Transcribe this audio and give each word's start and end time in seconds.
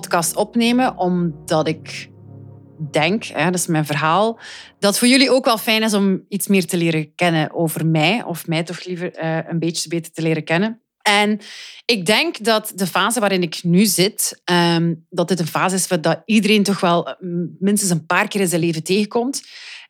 podcast 0.00 0.36
opnemen, 0.36 0.96
omdat 0.96 1.68
ik 1.68 2.10
denk, 2.90 3.24
hè, 3.24 3.44
dat 3.44 3.54
is 3.54 3.66
mijn 3.66 3.86
verhaal, 3.86 4.38
dat 4.78 4.98
voor 4.98 5.08
jullie 5.08 5.30
ook 5.30 5.44
wel 5.44 5.58
fijn 5.58 5.82
is 5.82 5.94
om 5.94 6.24
iets 6.28 6.46
meer 6.46 6.66
te 6.66 6.76
leren 6.76 7.14
kennen 7.14 7.54
over 7.54 7.86
mij, 7.86 8.22
of 8.22 8.46
mij 8.46 8.62
toch 8.62 8.84
liever 8.84 9.22
uh, 9.22 9.38
een 9.48 9.58
beetje 9.58 9.88
beter 9.88 10.12
te 10.12 10.22
leren 10.22 10.44
kennen. 10.44 10.82
En 11.02 11.40
ik 11.84 12.06
denk 12.06 12.44
dat 12.44 12.72
de 12.74 12.86
fase 12.86 13.20
waarin 13.20 13.42
ik 13.42 13.60
nu 13.62 13.84
zit, 13.84 14.42
um, 14.44 15.06
dat 15.10 15.28
dit 15.28 15.40
een 15.40 15.46
fase 15.46 15.74
is 15.74 15.86
dat 15.86 16.22
iedereen 16.24 16.62
toch 16.62 16.80
wel 16.80 17.16
mm, 17.20 17.56
minstens 17.58 17.90
een 17.90 18.06
paar 18.06 18.28
keer 18.28 18.40
in 18.40 18.48
zijn 18.48 18.60
leven 18.60 18.82
tegenkomt. 18.82 19.42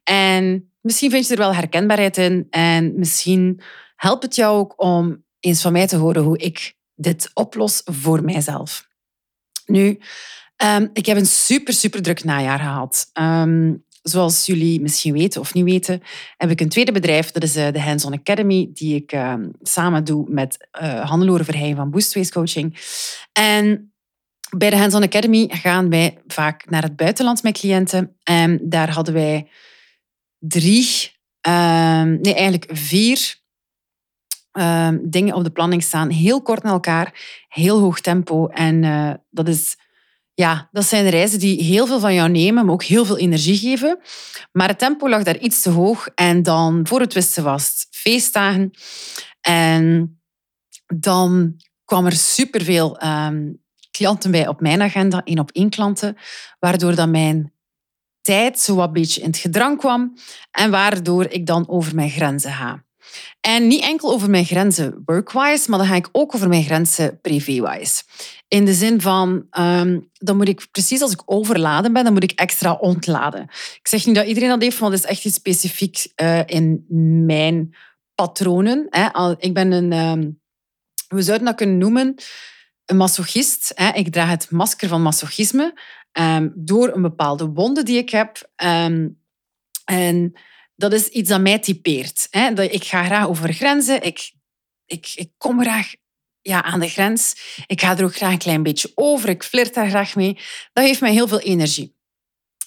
En 0.03 0.73
misschien 0.81 1.11
vind 1.11 1.27
je 1.27 1.33
er 1.33 1.39
wel 1.39 1.55
herkenbaarheid 1.55 2.17
in 2.17 2.47
en 2.51 2.99
misschien 2.99 3.61
helpt 3.97 4.23
het 4.23 4.35
jou 4.35 4.59
ook 4.59 4.83
om 4.83 5.25
eens 5.41 5.63
van 5.63 5.73
mij 5.73 5.87
te 5.87 5.97
horen 5.97 6.23
hoe 6.23 6.39
ik 6.39 6.77
dit 6.95 7.31
oplos 7.35 7.83
voor 7.85 8.25
mijzelf. 8.25 8.88
Nu, 9.69 9.99
um, 10.65 10.91
ik 10.93 11.07
heb 11.07 11.17
een 11.17 11.27
super, 11.27 11.75
super 11.75 12.03
druk 12.03 12.25
najaar 12.25 12.59
gehad. 12.59 13.11
Um, 13.21 13.87
zoals 14.03 14.47
jullie 14.47 14.81
misschien 14.81 15.13
weten 15.13 15.41
of 15.41 15.55
niet 15.55 15.65
weten, 15.65 16.03
heb 16.37 16.51
ik 16.51 16.61
een 16.61 16.69
tweede 16.69 16.93
bedrijf. 16.93 17.31
Dat 17.31 17.43
is 17.43 17.57
eh, 17.57 17.73
de 17.73 17.81
Hands-on 17.81 18.13
Academy, 18.13 18.71
die 18.73 18.95
ik 18.95 19.13
um, 19.13 19.51
samen 19.63 20.05
doe 20.05 20.25
met 20.29 20.69
uh, 20.83 21.09
Hannelore 21.09 21.45
Verheyen 21.45 21.77
van 21.77 21.91
Boostways 21.91 22.31
Coaching. 22.31 22.79
En 23.33 23.93
bij 24.57 24.71
de 24.71 24.77
Hands-on 24.77 25.03
Academy 25.03 25.47
gaan 25.49 25.91
wij 25.91 26.19
vaak 26.27 26.71
naar 26.71 26.83
het 26.83 26.97
buitenland 26.97 27.43
met 27.43 27.59
cliënten. 27.59 28.17
En 28.23 28.61
daar 28.63 28.91
hadden 28.91 29.15
wij 29.15 29.49
drie, 30.39 30.87
nee 31.43 32.35
eigenlijk 32.35 32.67
vier 32.73 33.37
Ehm, 34.53 34.99
dingen 35.03 35.35
op 35.35 35.45
de 35.45 35.51
planning 35.51 35.83
staan. 35.83 36.11
Heel 36.11 36.43
kort 36.43 36.63
na 36.63 36.71
elkaar, 36.71 37.15
heel 37.49 37.81
hoog 37.81 38.01
tempo. 38.01 38.47
En 38.47 38.83
uh, 38.83 39.11
dat, 39.31 39.49
is, 39.49 39.77
ja, 40.35 40.69
dat 40.73 40.85
zijn 40.85 41.09
reizen 41.09 41.39
die 41.39 41.63
heel 41.63 41.87
veel 41.87 42.01
van 42.01 42.15
jou 42.15 42.29
nemen, 42.29 42.65
maar 42.65 42.75
ook 42.75 42.85
heel 42.85 43.05
veel 43.05 43.19
energie 43.19 43.57
geven. 43.57 43.99
Maar 44.53 44.69
het 44.69 44.79
tempo 44.79 45.09
lag 45.09 45.23
daar 45.23 45.39
iets 45.39 45.63
te 45.63 45.71
hoog. 45.71 46.09
En 46.15 46.43
dan, 46.43 46.87
voor 46.87 47.01
het 47.01 47.13
wisten 47.13 47.45
was 47.45 47.87
feestdagen. 47.91 48.71
En 49.41 50.17
dan 50.87 51.57
kwam 51.85 52.07
er 52.07 52.13
superveel 52.13 53.03
um, 53.03 53.63
klanten 53.91 54.31
bij 54.31 54.49
op 54.49 54.61
mijn 54.61 54.83
agenda, 54.83 55.25
één 55.25 55.39
op 55.39 55.51
één 55.51 55.71
klanten, 55.71 56.17
waardoor 56.59 56.95
dat 56.95 57.09
mijn 57.09 57.53
tijd 58.23 58.61
zo 58.61 58.75
wat 58.75 58.93
beetje 58.93 59.21
in 59.21 59.27
het 59.27 59.37
gedrang 59.37 59.79
kwam 59.79 60.15
en 60.51 60.71
waardoor 60.71 61.25
ik 61.25 61.47
dan 61.47 61.69
over 61.69 61.95
mijn 61.95 62.11
grenzen 62.11 62.53
ga. 62.53 62.87
En 63.41 63.67
niet 63.67 63.83
enkel 63.83 64.13
over 64.13 64.31
mijn 64.31 64.45
grenzen 64.45 65.03
workwise, 65.05 65.71
maar 65.71 65.79
dan 65.79 65.89
ga 65.89 65.95
ik 65.95 66.09
ook 66.13 66.35
over 66.35 66.49
mijn 66.49 66.65
grenzen 66.65 67.21
privywise. 67.21 68.03
In 68.49 68.65
de 68.65 68.75
zin 68.75 69.01
van, 69.01 69.47
um, 69.59 70.11
dan 70.13 70.37
moet 70.37 70.49
ik 70.49 70.67
precies 70.71 71.01
als 71.01 71.13
ik 71.13 71.23
overladen 71.25 71.93
ben, 71.93 72.05
dan 72.05 72.13
moet 72.13 72.23
ik 72.23 72.33
extra 72.33 72.73
ontladen. 72.73 73.43
Ik 73.81 73.89
zeg 73.89 74.07
niet 74.07 74.15
dat 74.15 74.27
iedereen 74.27 74.49
dat 74.49 74.63
heeft, 74.63 74.79
want 74.79 74.93
dat 74.93 75.03
is 75.03 75.11
echt 75.11 75.25
iets 75.25 75.37
specifiek 75.37 76.13
uh, 76.23 76.41
in 76.47 76.85
mijn 77.27 77.75
patronen. 78.15 78.87
Hè. 78.91 79.35
Ik 79.39 79.55
ben 79.55 79.73
een, 79.73 79.93
um, 79.93 80.41
we 81.09 81.23
zouden 81.23 81.47
dat 81.47 81.57
kunnen 81.57 81.79
noemen, 81.79 82.15
een 82.85 82.97
masochist. 82.97 83.73
Hè. 83.75 83.93
Ik 83.93 84.13
draag 84.13 84.29
het 84.29 84.51
masker 84.51 84.89
van 84.89 85.03
masochisme 85.03 85.81
um, 86.13 86.53
door 86.55 86.95
een 86.95 87.03
bepaalde 87.03 87.47
wonde 87.47 87.83
die 87.83 87.99
ik 87.99 88.11
heb. 88.11 88.51
en 89.85 90.33
dat 90.79 90.93
is 90.93 91.09
iets 91.09 91.29
dat 91.29 91.41
mij 91.41 91.59
typeert. 91.59 92.27
Hè? 92.31 92.53
Dat 92.53 92.73
ik 92.73 92.85
ga 92.85 93.05
graag 93.05 93.29
over 93.29 93.53
grenzen. 93.53 94.03
Ik, 94.03 94.33
ik, 94.87 95.13
ik 95.15 95.31
kom 95.37 95.61
graag 95.61 95.93
ja, 96.41 96.63
aan 96.63 96.81
de 96.81 96.89
grens. 96.89 97.37
Ik 97.67 97.81
ga 97.81 97.97
er 97.97 98.05
ook 98.05 98.17
graag 98.17 98.33
een 98.33 98.39
klein 98.39 98.63
beetje 98.63 98.93
over. 98.95 99.29
Ik 99.29 99.43
flirt 99.43 99.75
daar 99.75 99.89
graag 99.89 100.15
mee. 100.15 100.39
Dat 100.73 100.85
geeft 100.85 101.01
mij 101.01 101.13
heel 101.13 101.29
veel 101.29 101.41
energie. 101.41 101.97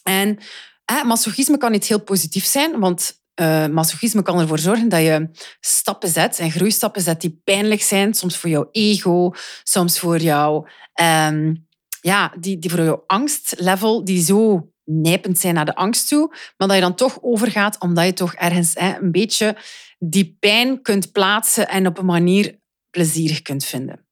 En 0.04 0.38
hè, 0.86 1.04
masochisme 1.04 1.58
kan 1.58 1.74
iets 1.74 1.88
heel 1.88 2.04
positief 2.04 2.46
zijn, 2.46 2.80
want 2.80 3.22
uh, 3.42 3.68
masochisme 3.68 4.22
kan 4.22 4.40
ervoor 4.40 4.60
zorgen 4.60 4.90
dat 4.90 5.02
je 5.02 5.30
stappen 5.60 6.10
zet 6.10 6.40
en 6.40 6.52
groeistappen 6.52 7.02
zet 7.02 7.22
die 7.22 7.42
pijnlijk 7.44 7.82
zijn, 7.82 8.14
soms 8.14 8.38
voor 8.38 8.50
jouw 8.50 8.70
ego, 8.72 9.34
soms 9.64 10.00
voor 10.00 10.20
jouw, 10.20 10.68
um, 11.02 11.68
ja, 12.02 12.34
die, 12.40 12.60
die 12.60 12.70
voor 12.70 12.84
jouw 12.84 13.04
angstlevel, 13.08 14.06
die 14.06 14.24
zo 14.24 14.72
nijpend 14.92 15.40
zijn 15.40 15.54
naar 15.54 15.66
de 15.66 15.76
angst 15.76 16.08
toe, 16.08 16.28
maar 16.58 16.68
dat 16.68 16.76
je 16.76 16.82
dan 16.82 16.96
toch 16.96 17.18
overgaat 17.22 17.80
omdat 17.80 18.06
je 18.06 18.14
toch 18.14 18.34
ergens 18.34 18.74
hè, 18.74 18.98
een 18.98 19.12
beetje 19.12 19.58
die 20.00 20.38
pijn 20.40 20.82
kunt 20.82 21.12
plaatsen 21.12 21.68
en 21.68 21.88
op 21.88 21.98
een 21.98 22.06
manier 22.06 22.60
plezierig 22.90 23.42
kunt 23.42 23.66
vinden. 23.66 24.06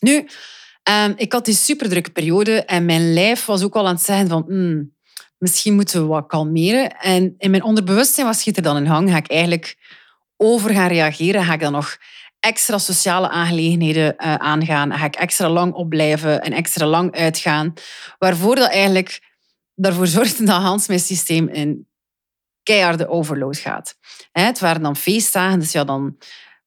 Nu, 0.00 0.28
um, 0.90 1.14
ik 1.16 1.32
had 1.32 1.44
die 1.44 1.54
superdrukke 1.54 2.10
periode 2.10 2.64
en 2.64 2.84
mijn 2.84 3.12
lijf 3.12 3.44
was 3.44 3.62
ook 3.62 3.76
al 3.76 3.86
aan 3.86 3.94
het 3.94 4.04
zeggen 4.04 4.28
van 4.28 4.44
hmm, 4.46 4.94
misschien 5.38 5.74
moeten 5.74 6.00
we 6.00 6.06
wat 6.06 6.26
kalmeren. 6.26 6.90
En 6.90 7.34
in 7.38 7.50
mijn 7.50 7.62
onderbewustzijn, 7.62 8.26
wat 8.26 8.36
schiet 8.36 8.56
er 8.56 8.62
dan 8.62 8.76
in 8.76 8.86
hang? 8.86 9.10
Ga 9.10 9.16
ik 9.16 9.30
eigenlijk 9.30 9.76
over 10.36 10.70
gaan 10.70 10.88
reageren? 10.88 11.44
Ga 11.44 11.52
ik 11.52 11.60
dan 11.60 11.72
nog 11.72 11.96
extra 12.40 12.78
sociale 12.78 13.28
aangelegenheden 13.28 14.14
uh, 14.18 14.34
aangaan? 14.34 14.92
Ga 14.92 15.04
ik 15.04 15.16
extra 15.16 15.48
lang 15.48 15.72
opblijven 15.72 16.42
en 16.42 16.52
extra 16.52 16.86
lang 16.86 17.16
uitgaan? 17.16 17.72
Waarvoor 18.18 18.54
dat 18.54 18.70
eigenlijk 18.70 19.25
daarvoor 19.76 20.06
zorgde 20.18 20.44
dat 20.44 20.62
Hans 20.62 20.86
mijn 20.86 21.00
systeem 21.00 21.48
in 21.48 21.88
keiharde 22.62 23.08
overload 23.08 23.56
gaat. 23.56 23.98
Het 24.32 24.58
waren 24.58 24.82
dan 24.82 24.96
feestdagen, 24.96 25.58
dus 25.58 25.72
ja, 25.72 25.84
dan 25.84 26.18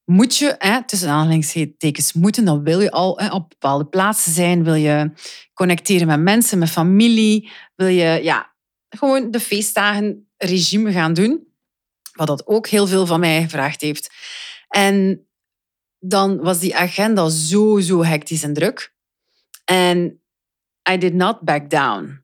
moet 0.06 0.38
je, 0.38 0.84
tussen 0.86 1.10
aanhalingstekens 1.10 2.14
moeten, 2.14 2.46
dan 2.46 2.64
wil 2.64 2.80
je 2.80 2.92
al 2.92 3.12
op 3.12 3.50
bepaalde 3.50 3.86
plaatsen 3.86 4.32
zijn, 4.32 4.64
wil 4.64 4.74
je 4.74 5.12
connecteren 5.54 6.08
met 6.08 6.20
mensen, 6.20 6.58
met 6.58 6.70
familie, 6.70 7.52
wil 7.76 7.88
je 7.88 8.20
ja, 8.24 8.54
gewoon 8.90 9.32
de 9.32 9.40
feestdagen 9.40 10.30
regime 10.38 10.92
gaan 10.92 11.14
doen, 11.14 11.48
wat 12.12 12.28
dat 12.28 12.48
ook 12.48 12.68
heel 12.68 12.88
veel 12.88 13.06
van 13.06 13.20
mij 13.20 13.42
gevraagd 13.42 13.82
heeft. 13.82 14.10
En 14.68 15.28
dan 16.00 16.38
was 16.38 16.60
die 16.60 16.76
agenda 16.76 17.30
zo, 17.30 17.80
zo 17.80 18.04
hectisch 18.04 18.44
en 18.44 18.54
druk. 18.54 18.94
En 19.66 20.22
I 20.92 20.98
did 20.98 21.14
not 21.14 21.40
back 21.42 21.70
down. 21.70 22.24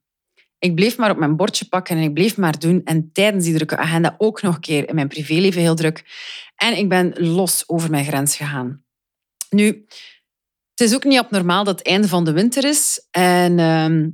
Ik 0.59 0.75
bleef 0.75 0.97
maar 0.97 1.11
op 1.11 1.17
mijn 1.17 1.35
bordje 1.35 1.65
pakken 1.65 1.97
en 1.97 2.03
ik 2.03 2.13
bleef 2.13 2.37
maar 2.37 2.59
doen. 2.59 2.81
En 2.83 3.09
tijdens 3.13 3.43
die 3.43 3.53
drukke 3.53 3.77
agenda 3.77 4.15
ook 4.17 4.41
nog 4.41 4.55
een 4.55 4.61
keer 4.61 4.89
in 4.89 4.95
mijn 4.95 5.07
privéleven 5.07 5.61
heel 5.61 5.75
druk. 5.75 6.03
En 6.55 6.77
ik 6.77 6.89
ben 6.89 7.13
los 7.17 7.63
over 7.67 7.89
mijn 7.89 8.05
grens 8.05 8.35
gegaan. 8.35 8.83
Nu, 9.49 9.85
het 10.75 10.87
is 10.87 10.95
ook 10.95 11.03
niet 11.03 11.19
abnormaal 11.19 11.63
dat 11.63 11.79
het 11.79 11.87
einde 11.87 12.07
van 12.07 12.25
de 12.25 12.31
winter 12.31 12.65
is. 12.65 13.07
En 13.11 13.57
uh, 13.57 14.07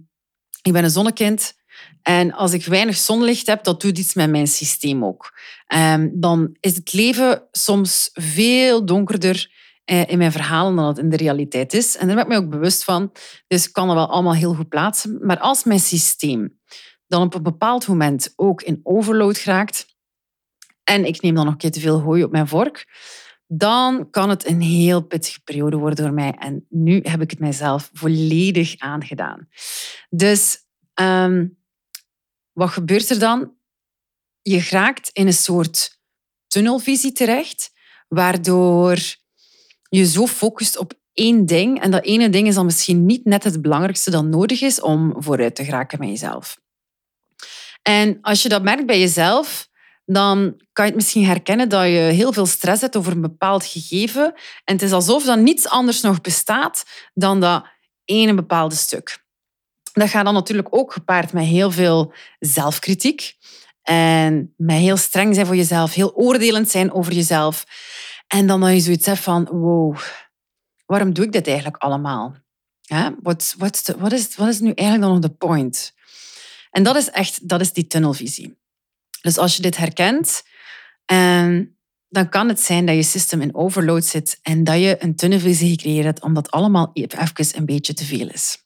ik 0.62 0.74
ben 0.74 0.84
een 0.84 0.90
zonnekind. 0.90 1.54
En 2.02 2.34
als 2.34 2.54
ik 2.54 2.66
weinig 2.66 2.96
zonlicht 2.96 3.48
heb, 3.48 3.64
dat 3.64 3.82
doet 3.82 3.98
iets 3.98 4.14
met 4.14 4.30
mijn 4.30 4.48
systeem 4.48 5.06
ook. 5.06 5.40
Um, 5.76 6.12
dan 6.14 6.58
is 6.60 6.76
het 6.76 6.94
leven 6.94 7.48
soms 7.52 8.10
veel 8.14 8.86
donkerder 8.86 9.52
in 10.00 10.18
mijn 10.18 10.32
verhalen 10.32 10.76
dan 10.76 10.88
het 10.88 10.98
in 10.98 11.10
de 11.10 11.18
realiteit 11.18 11.74
is. 11.74 11.98
En 11.98 12.08
daar 12.08 12.16
ben 12.16 12.26
ik 12.26 12.32
me 12.32 12.38
ook 12.38 12.50
bewust 12.50 12.84
van. 12.84 13.12
Dus 13.48 13.68
ik 13.68 13.74
kan 13.74 13.88
dat 13.88 13.96
wel 13.96 14.10
allemaal 14.10 14.34
heel 14.34 14.54
goed 14.54 14.70
plaatsen. 14.70 15.26
Maar 15.26 15.40
als 15.40 15.64
mijn 15.64 15.80
systeem 15.80 16.60
dan 17.08 17.22
op 17.22 17.34
een 17.34 17.44
bepaald 17.44 17.88
moment 17.88 18.34
ook 18.36 18.62
in 18.62 18.80
overload 18.84 19.38
geraakt 19.38 19.86
en 20.84 21.06
ik 21.06 21.22
neem 21.22 21.36
dan 21.36 21.44
nog 21.44 21.54
een 21.54 21.60
keer 21.60 21.72
te 21.72 21.80
veel 21.80 22.00
hooi 22.00 22.24
op 22.24 22.32
mijn 22.32 22.48
vork, 22.48 22.88
dan 23.48 24.10
kan 24.10 24.30
het 24.30 24.48
een 24.48 24.62
heel 24.62 25.02
pittige 25.02 25.42
periode 25.42 25.78
worden 25.78 26.06
voor 26.06 26.14
mij. 26.14 26.36
En 26.40 26.66
nu 26.70 27.00
heb 27.04 27.22
ik 27.22 27.30
het 27.30 27.40
mijzelf 27.40 27.90
volledig 27.94 28.78
aangedaan. 28.78 29.48
Dus 30.10 30.58
ehm, 30.94 31.48
wat 32.52 32.70
gebeurt 32.70 33.10
er 33.10 33.20
dan? 33.20 33.54
Je 34.42 34.68
raakt 34.70 35.10
in 35.14 35.28
een 35.28 35.34
soort 35.34 36.00
tunnelvisie 36.48 37.12
terecht, 37.12 37.72
waardoor 38.08 39.20
je 39.98 40.06
zo 40.06 40.28
focust 40.28 40.78
op 40.78 40.94
één 41.14 41.46
ding. 41.46 41.82
En 41.82 41.92
dat 41.92 42.04
ene 42.04 42.30
ding 42.30 42.48
is 42.48 42.56
dan 42.56 42.66
misschien 42.66 43.06
niet 43.06 43.26
net 43.26 43.44
het 43.44 43.62
belangrijkste 43.62 44.12
dat 44.12 44.26
nodig 44.26 44.62
is 44.62 44.82
om 44.82 45.14
vooruit 45.18 45.56
te 45.56 45.64
geraken 45.64 46.00
met 46.00 46.10
jezelf. 46.10 46.60
En 47.82 48.18
als 48.22 48.42
je 48.42 48.50
dat 48.50 48.64
merkt 48.64 48.86
bij 48.86 49.00
jezelf, 49.00 49.70
dan 50.06 50.62
kan 50.74 50.86
je 50.86 50.92
het 50.92 51.00
misschien 51.00 51.26
herkennen 51.26 51.70
dat 51.70 51.84
je 51.84 51.90
heel 51.90 52.34
veel 52.34 52.46
stress 52.46 52.82
hebt 52.82 52.98
over 52.98 53.12
een 53.12 53.22
bepaald 53.22 53.66
gegeven. 53.66 54.34
En 54.64 54.74
het 54.74 54.82
is 54.82 54.92
alsof 54.92 55.24
dan 55.24 55.44
niets 55.44 55.68
anders 55.68 56.02
nog 56.02 56.22
bestaat 56.22 56.84
dan 57.14 57.40
dat 57.40 57.66
ene 58.06 58.34
bepaalde 58.34 58.76
stuk. 58.76 59.24
Dat 59.94 60.10
gaat 60.10 60.26
dan 60.26 60.34
natuurlijk 60.34 60.68
ook 60.72 60.94
gepaard 60.94 61.34
met 61.34 61.44
heel 61.44 61.72
veel 61.72 62.14
zelfkritiek. 62.40 63.36
En 63.82 64.54
met 64.58 64.78
heel 64.78 64.98
streng 64.98 65.34
zijn 65.36 65.46
voor 65.46 65.56
jezelf, 65.56 65.94
heel 65.94 66.14
oordelend 66.16 66.70
zijn 66.70 66.94
over 66.94 67.14
jezelf. 67.14 67.66
En 68.32 68.48
dan 68.48 68.60
dat 68.60 68.74
je 68.74 68.80
zoiets 68.80 69.06
hebt 69.06 69.20
van, 69.20 69.46
wow, 69.46 69.98
waarom 70.86 71.14
doe 71.14 71.26
ik 71.26 71.32
dit 71.32 71.48
eigenlijk 71.48 71.78
allemaal? 71.78 72.36
Wat, 73.22 73.56
is, 74.12 74.36
is 74.48 74.60
nu 74.60 74.72
eigenlijk 74.72 75.02
dan 75.02 75.12
nog 75.12 75.20
de 75.20 75.38
point? 75.38 75.94
En 76.70 76.84
dat 76.84 76.96
is 76.96 77.10
echt 77.10 77.48
dat 77.50 77.62
is 77.62 77.74
die 77.74 77.88
tunnelvisie. 77.88 78.60
Dus 79.22 79.38
als 79.38 79.56
je 79.56 79.62
dit 79.62 79.78
herkent, 79.78 80.44
en 81.06 81.78
dan 82.08 82.30
kan 82.30 82.48
het 82.48 82.60
zijn 82.60 82.86
dat 82.86 82.96
je 82.96 83.04
systeem 83.04 83.42
in 83.42 83.56
overload 83.56 84.06
zit 84.06 84.40
en 84.42 84.64
dat 84.64 84.80
je 84.80 84.96
een 85.00 85.16
tunnelvisie 85.16 85.70
gecreëerd 85.70 86.06
hebt 86.06 86.22
omdat 86.22 86.52
allemaal 86.52 86.92
even 86.94 87.58
een 87.58 87.66
beetje 87.66 87.94
te 87.94 88.06
veel 88.06 88.30
is. 88.30 88.58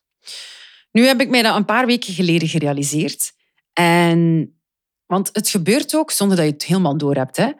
Nu 0.92 1.06
heb 1.06 1.22
ik 1.22 1.30
mij 1.30 1.42
dat 1.42 1.56
een 1.56 1.66
paar 1.66 1.86
weken 1.86 2.14
geleden 2.14 2.48
gerealiseerd. 2.48 3.34
En, 3.74 4.52
want 5.06 5.30
het 5.32 5.50
gebeurt 5.50 5.96
ook 5.96 6.12
zonder 6.12 6.38
dat 6.38 6.46
je 6.46 6.52
het 6.52 6.64
helemaal 6.64 6.98
door 6.98 7.16
hebt. 7.16 7.54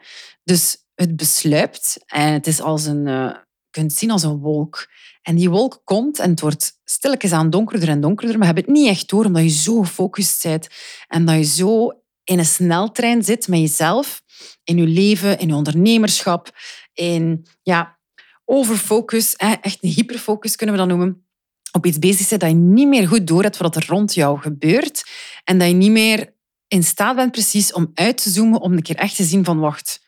Dus 0.44 0.85
het 0.96 1.16
besluipt 1.16 1.98
en 2.06 2.32
het 2.32 2.46
is 2.46 2.60
als 2.60 2.86
een, 2.86 3.06
uh, 3.06 3.30
je 3.34 3.70
kunt 3.70 3.92
zien 3.92 4.10
als 4.10 4.22
een 4.22 4.38
wolk. 4.38 4.88
En 5.22 5.36
die 5.36 5.50
wolk 5.50 5.80
komt 5.84 6.18
en 6.18 6.30
het 6.30 6.40
wordt 6.40 6.80
stilletjes 6.84 7.32
aan 7.32 7.50
donkerder 7.50 7.88
en 7.88 8.00
donkerder, 8.00 8.38
maar 8.38 8.48
je 8.48 8.54
hebt 8.54 8.66
het 8.66 8.76
niet 8.76 8.88
echt 8.88 9.08
door 9.08 9.24
omdat 9.24 9.42
je 9.42 9.48
zo 9.48 9.80
gefocust 9.80 10.42
bent 10.42 10.68
en 11.08 11.24
dat 11.24 11.36
je 11.36 11.44
zo 11.44 11.90
in 12.24 12.38
een 12.38 12.44
sneltrein 12.44 13.24
zit 13.24 13.48
met 13.48 13.58
jezelf, 13.58 14.22
in 14.64 14.76
je 14.76 14.86
leven, 14.86 15.38
in 15.38 15.48
je 15.48 15.54
ondernemerschap, 15.54 16.50
in 16.92 17.46
ja, 17.62 17.98
overfocus, 18.44 19.36
echt 19.36 19.78
een 19.80 19.90
hyperfocus 19.90 20.56
kunnen 20.56 20.74
we 20.74 20.80
dat 20.80 20.90
noemen, 20.90 21.26
op 21.72 21.86
iets 21.86 21.98
bezig 21.98 22.28
bent 22.28 22.40
dat 22.40 22.50
je 22.50 22.56
niet 22.56 22.88
meer 22.88 23.08
goed 23.08 23.26
door 23.26 23.42
hebt 23.42 23.56
wat 23.56 23.76
er 23.76 23.86
rond 23.86 24.14
jou 24.14 24.40
gebeurt 24.40 25.04
en 25.44 25.58
dat 25.58 25.68
je 25.68 25.74
niet 25.74 25.90
meer 25.90 26.34
in 26.68 26.82
staat 26.82 27.16
bent 27.16 27.32
precies 27.32 27.72
om 27.72 27.90
uit 27.94 28.22
te 28.22 28.30
zoomen, 28.30 28.60
om 28.60 28.72
een 28.72 28.82
keer 28.82 28.96
echt 28.96 29.16
te 29.16 29.24
zien 29.24 29.44
van 29.44 29.58
wacht, 29.58 30.04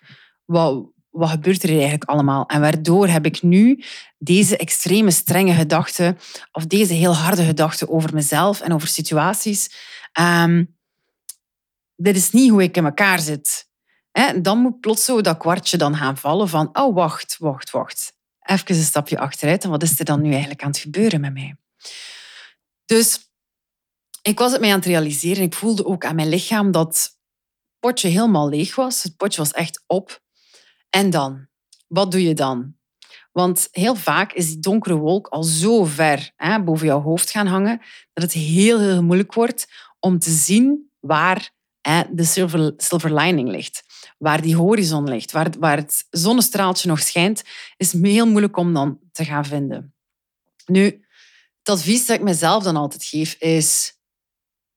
wat, 0.51 0.85
wat 1.11 1.31
gebeurt 1.31 1.63
er 1.63 1.71
eigenlijk 1.71 2.05
allemaal? 2.05 2.47
En 2.47 2.61
waardoor 2.61 3.09
heb 3.09 3.25
ik 3.27 3.43
nu 3.43 3.83
deze 4.19 4.57
extreme 4.57 5.11
strenge 5.11 5.53
gedachten 5.53 6.19
of 6.53 6.67
deze 6.67 6.93
heel 6.93 7.15
harde 7.15 7.45
gedachten 7.45 7.89
over 7.89 8.15
mezelf 8.15 8.61
en 8.61 8.73
over 8.73 8.89
situaties? 8.89 9.71
Um, 10.21 10.77
dit 11.97 12.17
is 12.17 12.31
niet 12.31 12.51
hoe 12.51 12.63
ik 12.63 12.77
in 12.77 12.85
elkaar 12.85 13.21
zit. 13.21 13.69
dan 14.43 14.59
moet 14.59 14.81
plots 14.81 15.05
zo 15.05 15.21
dat 15.21 15.37
kwartje 15.37 15.77
dan 15.77 15.97
gaan 15.97 16.17
vallen 16.17 16.49
van, 16.49 16.69
oh 16.73 16.95
wacht, 16.95 17.37
wacht, 17.39 17.71
wacht. 17.71 18.13
Even 18.41 18.75
een 18.75 18.83
stapje 18.83 19.19
achteruit 19.19 19.65
en 19.65 19.71
wat 19.71 19.83
is 19.83 19.99
er 19.99 20.05
dan 20.05 20.23
nu 20.23 20.31
eigenlijk 20.31 20.63
aan 20.63 20.71
het 20.71 20.79
gebeuren 20.79 21.21
met 21.21 21.33
mij? 21.33 21.57
Dus 22.85 23.31
ik 24.23 24.39
was 24.39 24.53
het 24.53 24.61
mij 24.61 24.71
aan 24.71 24.77
het 24.77 24.87
realiseren. 24.87 25.43
Ik 25.43 25.55
voelde 25.55 25.85
ook 25.85 26.05
aan 26.05 26.15
mijn 26.15 26.29
lichaam 26.29 26.71
dat 26.71 26.87
het 26.87 27.17
potje 27.79 28.09
helemaal 28.09 28.49
leeg 28.49 28.75
was. 28.75 29.03
Het 29.03 29.17
potje 29.17 29.41
was 29.41 29.53
echt 29.53 29.83
op. 29.87 30.27
En 30.91 31.11
dan? 31.11 31.47
Wat 31.87 32.11
doe 32.11 32.23
je 32.23 32.35
dan? 32.35 32.77
Want 33.33 33.69
heel 33.71 33.95
vaak 33.95 34.33
is 34.33 34.47
die 34.47 34.59
donkere 34.59 34.95
wolk 34.95 35.27
al 35.27 35.43
zo 35.43 35.85
ver 35.85 36.33
hè, 36.37 36.63
boven 36.63 36.87
jouw 36.87 37.01
hoofd 37.01 37.31
gaan 37.31 37.47
hangen 37.47 37.81
dat 38.13 38.25
het 38.25 38.33
heel, 38.33 38.81
heel 38.81 39.03
moeilijk 39.03 39.35
wordt 39.35 39.69
om 40.01 40.19
te 40.19 40.31
zien 40.31 40.91
waar 41.01 41.51
hè, 41.81 42.03
de 42.11 42.25
silver, 42.77 43.15
lining 43.15 43.49
ligt. 43.49 43.85
Waar 44.19 44.43
die 44.43 44.57
horizon 44.57 45.09
ligt, 45.09 45.33
waar, 45.33 45.51
waar 45.59 45.77
het 45.77 46.07
zonnestraaltje 46.11 46.89
nog 46.89 47.01
schijnt, 47.01 47.43
is 47.77 47.93
heel 47.93 48.27
moeilijk 48.27 48.57
om 48.57 48.75
dan 48.75 48.99
te 49.13 49.25
gaan 49.25 49.45
vinden. 49.45 49.95
Nu, 50.67 50.85
het 51.59 51.69
advies 51.69 52.07
dat 52.07 52.17
ik 52.17 52.23
mezelf 52.23 52.63
dan 52.63 52.77
altijd 52.77 53.05
geef 53.05 53.35
is: 53.35 53.99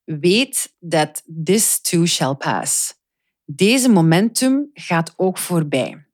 weet 0.03 0.73
that 0.89 1.23
this 1.43 1.81
too 1.81 2.05
shall 2.05 2.35
pass. 2.35 2.93
Deze 3.55 3.89
momentum 3.89 4.69
gaat 4.73 5.13
ook 5.15 5.37
voorbij. 5.37 6.05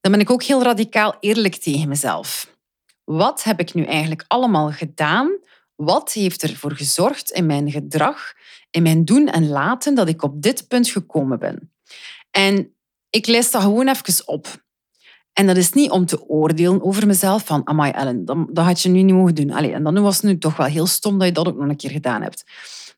Dan 0.00 0.12
ben 0.12 0.20
ik 0.20 0.30
ook 0.30 0.42
heel 0.42 0.62
radicaal 0.62 1.16
eerlijk 1.20 1.54
tegen 1.54 1.88
mezelf. 1.88 2.54
Wat 3.04 3.42
heb 3.42 3.60
ik 3.60 3.74
nu 3.74 3.84
eigenlijk 3.84 4.24
allemaal 4.26 4.70
gedaan? 4.70 5.38
Wat 5.74 6.12
heeft 6.12 6.42
ervoor 6.42 6.72
gezorgd 6.72 7.30
in 7.30 7.46
mijn 7.46 7.70
gedrag, 7.70 8.32
in 8.70 8.82
mijn 8.82 9.04
doen 9.04 9.28
en 9.28 9.48
laten, 9.48 9.94
dat 9.94 10.08
ik 10.08 10.22
op 10.22 10.42
dit 10.42 10.68
punt 10.68 10.88
gekomen 10.88 11.38
ben? 11.38 11.72
En 12.30 12.74
ik 13.10 13.26
lees 13.26 13.50
dat 13.50 13.62
gewoon 13.62 13.88
even 13.88 14.28
op. 14.28 14.64
En 15.32 15.46
dat 15.46 15.56
is 15.56 15.72
niet 15.72 15.90
om 15.90 16.06
te 16.06 16.28
oordelen 16.28 16.82
over 16.82 17.06
mezelf 17.06 17.46
van, 17.46 17.66
amai 17.66 17.92
Ellen, 17.92 18.24
dat, 18.24 18.64
had 18.64 18.80
je 18.80 18.88
nu 18.88 19.02
niet 19.02 19.14
mogen 19.14 19.34
doen. 19.34 19.50
Allee, 19.50 19.72
en 19.72 19.82
dan 19.82 20.02
was 20.02 20.16
het 20.16 20.24
nu 20.24 20.38
toch 20.38 20.56
wel 20.56 20.66
heel 20.66 20.86
stom 20.86 21.18
dat 21.18 21.28
je 21.28 21.34
dat 21.34 21.46
ook 21.46 21.56
nog 21.56 21.68
een 21.68 21.76
keer 21.76 21.90
gedaan 21.90 22.22
hebt. 22.22 22.44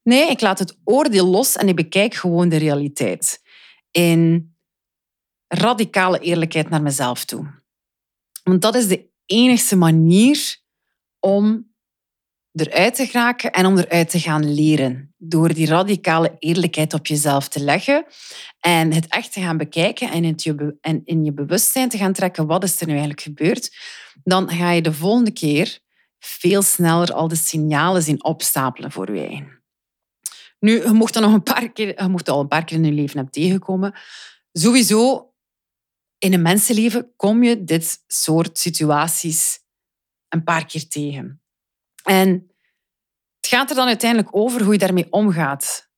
Nee, 0.03 0.31
ik 0.31 0.41
laat 0.41 0.59
het 0.59 0.79
oordeel 0.85 1.27
los 1.27 1.57
en 1.57 1.69
ik 1.69 1.77
bekijk 1.77 2.15
gewoon 2.15 2.49
de 2.49 2.57
realiteit. 2.57 3.43
In 3.91 4.53
radicale 5.49 6.19
eerlijkheid 6.19 6.69
naar 6.69 6.83
mezelf 6.83 7.25
toe. 7.25 7.63
Want 8.43 8.63
dat 8.63 8.75
is 8.75 8.89
de 8.89 9.11
enigste 9.27 9.77
manier 9.77 10.57
om 11.21 11.67
eruit 12.53 12.95
te 12.95 13.07
geraken 13.07 13.53
en 13.53 13.67
om 13.67 13.79
eruit 13.79 14.11
te 14.11 14.21
gaan 14.21 14.55
leren. 14.55 15.15
Door 15.17 15.55
die 15.55 15.67
radicale 15.67 16.37
eerlijkheid 16.39 16.95
op 16.95 17.07
jezelf 17.07 17.49
te 17.49 17.61
leggen 17.61 18.05
en 18.61 18.93
het 18.93 19.07
echt 19.09 19.33
te 19.33 19.41
gaan 19.41 19.57
bekijken 19.57 20.11
en 20.11 20.25
in 20.25 20.35
je, 20.37 20.77
en 20.81 21.03
in 21.05 21.25
je 21.25 21.33
bewustzijn 21.33 21.89
te 21.89 21.99
gaan 21.99 22.13
trekken 22.13 22.47
wat 22.47 22.65
is 22.65 22.81
er 22.81 22.87
nu 22.87 22.93
eigenlijk 22.93 23.21
gebeurd, 23.21 23.77
dan 24.23 24.51
ga 24.51 24.71
je 24.71 24.83
de 24.83 24.93
volgende 24.93 25.33
keer 25.33 25.79
veel 26.19 26.63
sneller 26.63 27.13
al 27.13 27.29
de 27.29 27.37
signalen 27.37 28.03
zien 28.03 28.25
opstapelen 28.25 28.93
voor 28.93 29.15
je 29.15 29.58
Nu, 30.59 30.83
je 30.83 30.93
mocht 30.93 31.15
dat 31.15 31.23
nog 31.23 31.33
een 31.33 31.43
paar 31.43 31.73
keer, 31.73 32.03
je 32.03 32.09
mocht 32.09 32.29
al 32.29 32.41
een 32.41 32.49
paar 32.49 32.65
keer 32.65 32.77
in 32.77 32.85
je 32.85 32.93
leven 32.93 33.15
hebben 33.15 33.33
tegenkomen. 33.33 33.95
Sowieso 34.53 35.33
in 36.19 36.33
een 36.33 36.43
mensenleven 36.43 37.13
kom 37.17 37.43
je 37.43 37.65
dit 37.65 38.05
soort 38.07 38.59
situaties 38.59 39.59
een 40.29 40.45
paar 40.45 40.67
keer 40.67 40.89
tegen. 40.89 41.43
En 42.05 42.51
het 43.37 43.47
gaat 43.47 43.71
er 43.71 43.77
dan 43.77 43.87
uiteindelijk 43.87 44.37
over 44.37 44.63
hoe 44.63 44.73
je 44.73 44.79
daarmee 44.79 45.13
omgaat. 45.13 45.91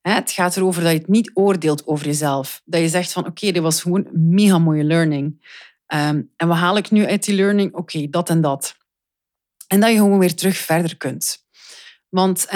Het 0.00 0.30
gaat 0.30 0.56
erover 0.56 0.82
dat 0.82 0.92
je 0.92 0.98
het 0.98 1.08
niet 1.08 1.30
oordeelt 1.34 1.86
over 1.86 2.06
jezelf. 2.06 2.62
Dat 2.64 2.80
je 2.80 2.88
zegt 2.88 3.12
van 3.12 3.26
oké, 3.26 3.50
dit 3.50 3.62
was 3.62 3.82
gewoon 3.82 4.06
een 4.06 4.34
mega 4.34 4.58
mooie 4.58 4.84
learning. 4.84 5.46
Ehm, 5.86 6.22
en 6.36 6.48
wat 6.48 6.56
haal 6.56 6.76
ik 6.76 6.90
nu 6.90 7.06
uit 7.06 7.24
die 7.24 7.34
learning? 7.34 7.74
Oké, 7.74 8.08
dat 8.08 8.28
en 8.28 8.40
dat. 8.40 8.76
En 9.66 9.80
dat 9.80 9.90
je 9.90 9.96
gewoon 9.96 10.18
weer 10.18 10.34
terug 10.34 10.56
verder 10.56 10.96
kunt. 10.96 11.46
Want 12.08 12.46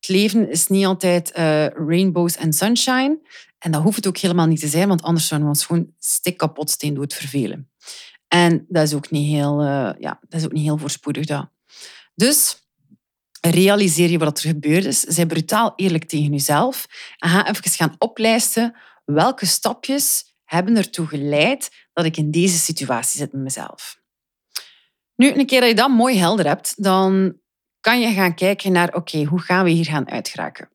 het 0.00 0.08
leven 0.08 0.50
is 0.50 0.66
niet 0.66 0.86
altijd 0.86 1.32
uh, 1.38 1.66
rainbows 1.66 2.36
en 2.36 2.52
sunshine. 2.52 3.18
En 3.58 3.70
dat 3.70 3.82
hoeft 3.82 3.96
het 3.96 4.06
ook 4.06 4.18
helemaal 4.18 4.46
niet 4.46 4.60
te 4.60 4.68
zijn, 4.68 4.88
want 4.88 5.02
anders 5.02 5.26
zouden 5.26 5.48
we 5.48 5.54
ons 5.54 5.66
gewoon 5.66 5.92
stik 5.98 6.36
kapot 6.36 6.94
dood 6.94 7.14
vervelen. 7.14 7.70
En 8.28 8.66
dat 8.68 8.82
is 8.82 8.94
ook 8.94 9.10
niet 9.10 9.32
heel, 9.32 9.62
uh, 9.62 9.90
ja, 9.98 10.20
dat 10.28 10.40
is 10.40 10.44
ook 10.44 10.52
niet 10.52 10.64
heel 10.64 10.78
voorspoedig. 10.78 11.26
Dat. 11.26 11.50
Dus 12.14 12.66
realiseer 13.40 14.10
je 14.10 14.18
wat 14.18 14.38
er 14.38 14.48
gebeurd 14.48 14.84
is. 14.84 15.00
Zij 15.00 15.26
brutaal 15.26 15.72
eerlijk 15.76 16.04
tegen 16.04 16.32
jezelf. 16.32 16.86
En 17.18 17.28
ga 17.28 17.48
even 17.48 17.70
gaan 17.70 17.94
oplijsten 17.98 18.76
welke 19.04 19.46
stapjes 19.46 20.34
hebben 20.44 20.76
ertoe 20.76 21.06
geleid 21.06 21.70
dat 21.92 22.04
ik 22.04 22.16
in 22.16 22.30
deze 22.30 22.58
situatie 22.58 23.18
zit 23.18 23.32
met 23.32 23.42
mezelf. 23.42 24.00
Nu, 25.16 25.32
een 25.32 25.46
keer 25.46 25.60
dat 25.60 25.68
je 25.68 25.74
dat 25.74 25.90
mooi 25.90 26.18
helder 26.18 26.46
hebt, 26.46 26.82
dan 26.82 27.36
kan 27.80 28.00
je 28.00 28.12
gaan 28.12 28.34
kijken 28.34 28.72
naar, 28.72 28.94
oké, 28.94 29.24
hoe 29.24 29.40
gaan 29.40 29.64
we 29.64 29.70
hier 29.70 29.84
gaan 29.84 30.10
uitgeraken? 30.10 30.68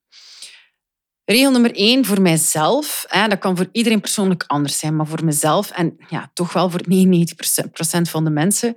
Regel 1.25 1.51
nummer 1.51 1.75
één 1.75 2.05
voor 2.05 2.21
mijzelf, 2.21 3.05
hè, 3.07 3.27
dat 3.27 3.39
kan 3.39 3.57
voor 3.57 3.69
iedereen 3.71 4.01
persoonlijk 4.01 4.43
anders 4.47 4.79
zijn, 4.79 4.95
maar 4.95 5.07
voor 5.07 5.25
mezelf 5.25 5.71
en 5.71 5.97
ja, 6.09 6.31
toch 6.33 6.53
wel 6.53 6.69
voor 6.69 6.81
99% 6.89 8.09
van 8.09 8.23
de 8.23 8.29
mensen, 8.29 8.75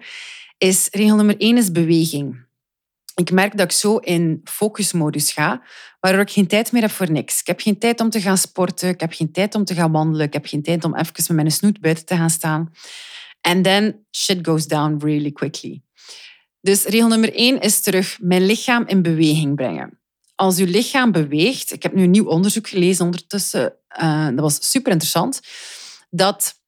is 0.58 0.88
regel 0.90 1.16
nummer 1.16 1.36
één 1.38 1.56
is 1.56 1.72
beweging. 1.72 2.44
Ik 3.14 3.30
merk 3.30 3.56
dat 3.56 3.66
ik 3.66 3.76
zo 3.76 3.96
in 3.96 4.40
focusmodus 4.44 5.32
ga, 5.32 5.62
waardoor 6.00 6.20
ik 6.20 6.30
geen 6.30 6.46
tijd 6.46 6.72
meer 6.72 6.82
heb 6.82 6.90
voor 6.90 7.10
niks. 7.10 7.40
Ik 7.40 7.46
heb 7.46 7.60
geen 7.60 7.78
tijd 7.78 8.00
om 8.00 8.10
te 8.10 8.20
gaan 8.20 8.38
sporten, 8.38 8.88
ik 8.88 9.00
heb 9.00 9.12
geen 9.12 9.32
tijd 9.32 9.54
om 9.54 9.64
te 9.64 9.74
gaan 9.74 9.92
wandelen, 9.92 10.26
ik 10.26 10.32
heb 10.32 10.46
geen 10.46 10.62
tijd 10.62 10.84
om 10.84 10.96
even 10.96 11.12
met 11.26 11.36
mijn 11.36 11.50
snoet 11.50 11.80
buiten 11.80 12.04
te 12.04 12.16
gaan 12.16 12.30
staan. 12.30 12.72
And 13.40 13.64
then 13.64 14.06
shit 14.16 14.46
goes 14.46 14.66
down 14.66 14.98
really 14.98 15.32
quickly. 15.32 15.85
Dus 16.66 16.84
regel 16.84 17.08
nummer 17.08 17.34
één 17.34 17.60
is 17.60 17.80
terug 17.80 18.18
mijn 18.20 18.46
lichaam 18.46 18.86
in 18.86 19.02
beweging 19.02 19.54
brengen 19.54 20.00
als 20.36 20.56
je 20.56 20.66
lichaam 20.66 21.12
beweegt, 21.12 21.72
ik 21.72 21.82
heb 21.82 21.94
nu 21.94 22.02
een 22.02 22.10
nieuw 22.10 22.26
onderzoek 22.26 22.68
gelezen 22.68 23.04
ondertussen, 23.04 23.76
uh, 24.00 24.26
dat 24.26 24.40
was 24.40 24.70
super 24.70 24.92
interessant, 24.92 25.40
dat 26.10 26.64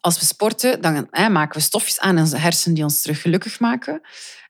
als 0.00 0.18
we 0.18 0.24
sporten, 0.24 0.80
dan 0.80 1.08
maken 1.10 1.56
we 1.56 1.64
stofjes 1.64 2.00
aan 2.00 2.16
in 2.16 2.22
onze 2.22 2.36
hersenen 2.36 2.74
die 2.74 2.84
ons 2.84 3.02
terug 3.02 3.20
gelukkig 3.20 3.60
maken 3.60 4.00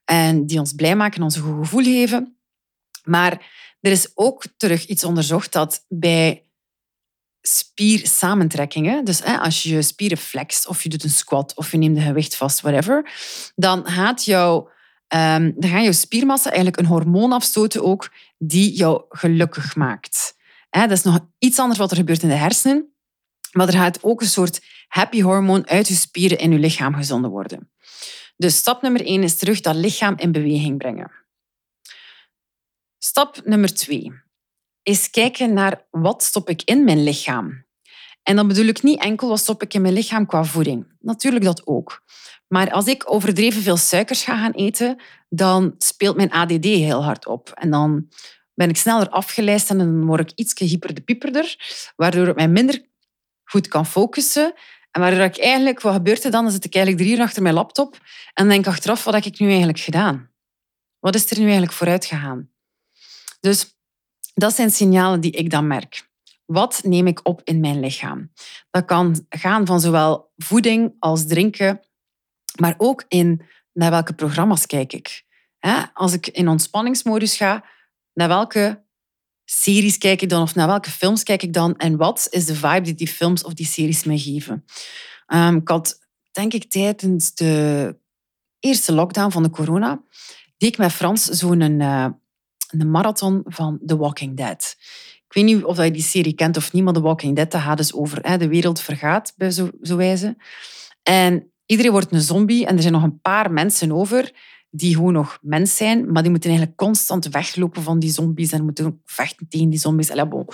en 0.05 0.47
die 0.47 0.59
ons 0.59 0.73
blij 0.73 0.97
maken 0.97 1.17
en 1.17 1.23
ons 1.23 1.37
een 1.37 1.43
goed 1.43 1.64
gevoel 1.64 1.85
geven. 1.85 2.38
Maar 3.05 3.33
er 3.81 3.91
is 3.91 4.11
ook 4.14 4.45
terug 4.57 4.87
iets 4.87 5.05
onderzocht 5.05 5.52
dat 5.52 5.85
bij 5.88 6.47
spiersamentrekkingen, 7.42 9.04
dus 9.04 9.25
als 9.25 9.62
je 9.62 9.75
je 9.75 9.82
spieren 9.82 10.18
flext 10.18 10.66
of 10.66 10.82
je 10.82 10.88
doet 10.88 11.04
een 11.04 11.11
squat 11.11 11.54
of 11.54 11.70
je 11.70 11.78
neemt 11.78 11.96
een 11.96 12.02
gewicht 12.02 12.37
vast, 12.37 12.61
whatever, 12.61 13.11
dan 13.54 13.87
gaat 13.87 14.25
jouw 14.25 14.70
um, 15.14 15.54
dan 15.56 15.70
gaat 15.70 15.84
je 15.84 15.92
spiermassa 15.92 16.50
eigenlijk 16.50 16.78
een 16.78 16.87
hormoon 16.87 17.32
afstoten 17.32 17.84
ook 17.84 18.12
die 18.38 18.72
jou 18.72 19.04
gelukkig 19.08 19.76
maakt. 19.76 20.37
dat 20.70 20.90
is 20.90 21.02
nog 21.02 21.18
iets 21.38 21.58
anders 21.58 21.78
wat 21.78 21.90
er 21.90 21.96
gebeurt 21.96 22.22
in 22.22 22.28
de 22.28 22.34
hersenen. 22.34 22.92
Maar 23.52 23.66
er 23.66 23.75
gaat 23.75 24.02
ook 24.02 24.20
een 24.20 24.26
soort 24.26 24.64
happy 24.88 25.22
hormoon 25.22 25.68
uit 25.68 25.88
je 25.88 25.94
spieren 25.94 26.38
in 26.38 26.52
je 26.52 26.58
lichaam 26.58 26.94
gezonden 26.94 27.30
worden. 27.30 27.70
Dus 28.37 28.56
stap 28.56 28.82
nummer 28.82 29.04
één 29.04 29.22
is 29.22 29.37
terug 29.37 29.61
dat 29.61 29.75
lichaam 29.75 30.14
in 30.16 30.32
beweging 30.32 30.78
brengen. 30.78 31.11
Stap 32.99 33.40
nummer 33.44 33.75
twee 33.75 34.12
is 34.82 35.10
kijken 35.10 35.52
naar 35.52 35.86
wat 35.90 36.22
stop 36.22 36.48
ik 36.48 36.62
in 36.62 36.84
mijn 36.84 37.02
lichaam. 37.02 37.64
En 38.22 38.36
dan 38.36 38.48
bedoel 38.48 38.66
ik 38.66 38.82
niet 38.82 39.00
enkel 39.00 39.28
wat 39.28 39.38
stop 39.38 39.62
ik 39.62 39.74
in 39.74 39.82
mijn 39.82 39.94
lichaam 39.94 40.26
qua 40.26 40.44
voeding. 40.44 40.86
Natuurlijk 41.00 41.44
dat 41.44 41.66
ook. 41.66 42.02
Maar 42.48 42.70
als 42.70 42.86
ik 42.86 43.12
overdreven 43.12 43.62
veel 43.62 43.76
suikers 43.76 44.24
ga 44.24 44.36
gaan 44.36 44.52
eten, 44.52 45.00
dan 45.28 45.74
speelt 45.78 46.16
mijn 46.16 46.30
ADD 46.30 46.64
heel 46.64 47.04
hard 47.04 47.26
op. 47.26 47.50
En 47.54 47.70
dan 47.70 48.08
ben 48.54 48.68
ik 48.68 48.76
sneller 48.76 49.08
afgeleid 49.08 49.70
en 49.70 49.78
dan 49.78 50.04
word 50.04 50.20
ik 50.20 50.38
iets 50.38 50.58
hyperdepieperder, 50.58 51.56
waardoor 51.96 52.28
ik 52.28 52.34
mij 52.34 52.48
minder 52.48 52.84
goed 53.44 53.68
kan 53.68 53.86
focussen. 53.86 54.54
En 54.90 55.00
waardoor 55.00 55.24
ik 55.24 55.38
eigenlijk, 55.38 55.80
wat 55.80 55.94
gebeurt 55.94 56.24
er 56.24 56.30
dan? 56.30 56.42
Dan 56.42 56.52
zit 56.52 56.64
ik 56.64 56.74
eigenlijk 56.74 57.04
drie 57.04 57.16
uur 57.18 57.24
achter 57.24 57.42
mijn 57.42 57.54
laptop 57.54 57.98
en 58.34 58.48
denk 58.48 58.66
achteraf, 58.66 59.04
wat 59.04 59.14
heb 59.14 59.24
ik 59.24 59.38
nu 59.38 59.48
eigenlijk 59.48 59.78
gedaan? 59.78 60.30
Wat 60.98 61.14
is 61.14 61.30
er 61.30 61.36
nu 61.36 61.42
eigenlijk 61.42 61.72
vooruit 61.72 62.04
gegaan? 62.04 62.50
Dus 63.40 63.76
dat 64.34 64.54
zijn 64.54 64.70
signalen 64.70 65.20
die 65.20 65.30
ik 65.30 65.50
dan 65.50 65.66
merk. 65.66 66.10
Wat 66.44 66.80
neem 66.84 67.06
ik 67.06 67.20
op 67.22 67.40
in 67.44 67.60
mijn 67.60 67.80
lichaam? 67.80 68.32
Dat 68.70 68.84
kan 68.84 69.26
gaan 69.28 69.66
van 69.66 69.80
zowel 69.80 70.32
voeding 70.36 70.94
als 70.98 71.26
drinken, 71.26 71.80
maar 72.60 72.74
ook 72.76 73.04
in 73.08 73.42
naar 73.72 73.90
welke 73.90 74.12
programma's 74.12 74.66
kijk 74.66 74.92
ik. 74.92 75.24
Als 75.92 76.12
ik 76.12 76.26
in 76.26 76.48
ontspanningsmodus 76.48 77.36
ga, 77.36 77.64
naar 78.12 78.28
welke 78.28 78.84
series 79.44 79.98
kijk 79.98 80.22
ik 80.22 80.28
dan 80.28 80.42
of 80.42 80.54
naar 80.54 80.66
welke 80.66 80.90
films 80.90 81.22
kijk 81.22 81.42
ik 81.42 81.52
dan 81.52 81.76
en 81.76 81.96
wat 81.96 82.26
is 82.30 82.46
de 82.46 82.54
vibe 82.54 82.80
die 82.80 82.94
die 82.94 83.08
films 83.08 83.44
of 83.44 83.54
die 83.54 83.66
series 83.66 84.04
mij 84.04 84.18
geven? 84.18 84.64
Um, 85.26 85.56
ik 85.56 85.68
had, 85.68 85.98
denk 86.32 86.52
ik, 86.52 86.70
tijdens 86.70 87.34
de 87.34 87.96
eerste 88.58 88.92
lockdown 88.92 89.30
van 89.30 89.42
de 89.42 89.50
corona, 89.50 90.02
deed 90.56 90.72
ik 90.72 90.78
met 90.78 90.92
Frans 90.92 91.24
zo'n 91.24 91.80
uh, 91.80 92.06
een 92.81 92.91
marathon 92.91 93.43
van 93.45 93.79
The 93.87 93.97
Walking 93.97 94.37
Dead. 94.37 94.76
Ik 95.26 95.33
weet 95.35 95.45
niet 95.45 95.64
of 95.64 95.85
je 95.85 95.91
die 95.91 96.02
serie 96.02 96.35
kent 96.35 96.57
of 96.57 96.73
niet, 96.73 96.85
maar 96.85 96.93
The 96.93 97.00
Walking 97.00 97.37
Dead 97.37 97.55
gaat 97.55 97.76
dus 97.76 97.95
over 97.95 98.19
hè, 98.23 98.37
de 98.37 98.49
wereld 98.49 98.81
vergaat, 98.81 99.33
bij 99.37 99.50
zo, 99.50 99.71
zo 99.83 99.97
wijze. 99.97 100.37
En 101.02 101.52
iedereen 101.67 101.93
wordt 101.93 102.12
een 102.12 102.21
zombie 102.21 102.67
en 102.67 102.76
er 102.76 102.81
zijn 102.83 102.95
nog 102.95 103.02
een 103.02 103.21
paar 103.21 103.52
mensen 103.52 103.93
over 103.93 104.33
die 104.71 104.95
gewoon 104.95 105.12
nog 105.12 105.38
mens 105.41 105.76
zijn, 105.76 106.12
maar 106.12 106.23
die 106.23 106.31
moeten 106.31 106.50
eigenlijk 106.50 106.79
constant 106.79 107.29
weglopen 107.29 107.83
van 107.83 107.99
die 107.99 108.11
zombies 108.11 108.52
en 108.52 108.64
moeten 108.64 109.02
vechten 109.05 109.49
tegen 109.49 109.71
die 109.71 109.79
zombies. 109.79 110.09
Eigenlijk 110.09 110.49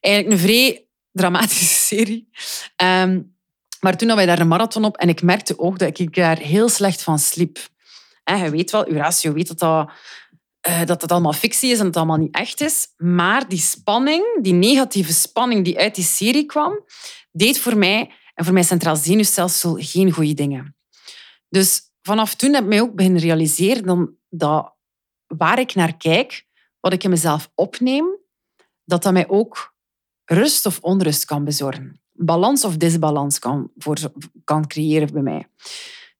een 0.00 0.38
vrij 0.38 0.86
dramatische 1.12 1.64
serie. 1.64 2.28
Ehm, 2.76 3.20
maar 3.80 3.96
toen 3.96 4.08
hadden 4.08 4.26
wij 4.26 4.26
daar 4.26 4.40
een 4.40 4.48
marathon 4.48 4.84
op 4.84 4.96
en 4.96 5.08
ik 5.08 5.22
merkte 5.22 5.58
ook 5.58 5.78
dat 5.78 5.98
ik 5.98 6.14
daar 6.14 6.38
heel 6.38 6.68
slecht 6.68 7.02
van 7.02 7.18
sliep. 7.18 7.58
En 8.24 8.38
je 8.38 8.50
weet 8.50 8.70
wel, 8.70 8.90
Uratio 8.90 9.32
weet 9.32 9.48
dat 9.48 9.58
dat, 9.58 9.90
uh, 10.68 10.84
dat 10.84 11.02
het 11.02 11.12
allemaal 11.12 11.32
fictie 11.32 11.70
is 11.70 11.78
en 11.78 11.84
dat 11.84 11.86
het 11.86 11.96
allemaal 11.96 12.16
niet 12.16 12.34
echt 12.34 12.60
is. 12.60 12.86
Maar 12.96 13.48
die 13.48 13.58
spanning, 13.58 14.42
die 14.42 14.52
negatieve 14.52 15.12
spanning 15.12 15.64
die 15.64 15.78
uit 15.78 15.94
die 15.94 16.04
serie 16.04 16.46
kwam, 16.46 16.84
deed 17.32 17.58
voor 17.58 17.76
mij 17.76 18.10
en 18.34 18.44
voor 18.44 18.52
mijn 18.52 18.64
centraal 18.64 18.96
zenuwstelsel 18.96 19.76
geen 19.78 20.12
goede 20.12 20.34
dingen. 20.34 20.76
Dus 21.48 21.80
vanaf 22.02 22.34
toen 22.34 22.54
heb 22.54 22.62
ik 22.62 22.68
mij 22.68 22.80
ook 22.80 22.94
beginnen 22.94 23.20
realiseren 23.20 24.18
dat 24.28 24.74
waar 25.26 25.58
ik 25.58 25.74
naar 25.74 25.96
kijk, 25.96 26.46
wat 26.80 26.92
ik 26.92 27.04
in 27.04 27.10
mezelf 27.10 27.50
opneem, 27.54 28.18
dat 28.84 29.02
dat 29.02 29.12
mij 29.12 29.28
ook 29.28 29.74
rust 30.24 30.66
of 30.66 30.78
onrust 30.80 31.24
kan 31.24 31.44
bezorgen. 31.44 32.00
Balans 32.12 32.64
of 32.64 32.76
disbalans 32.76 33.38
kan, 33.38 33.70
kan 34.44 34.66
creëren 34.66 35.12
bij 35.12 35.22
mij. 35.22 35.48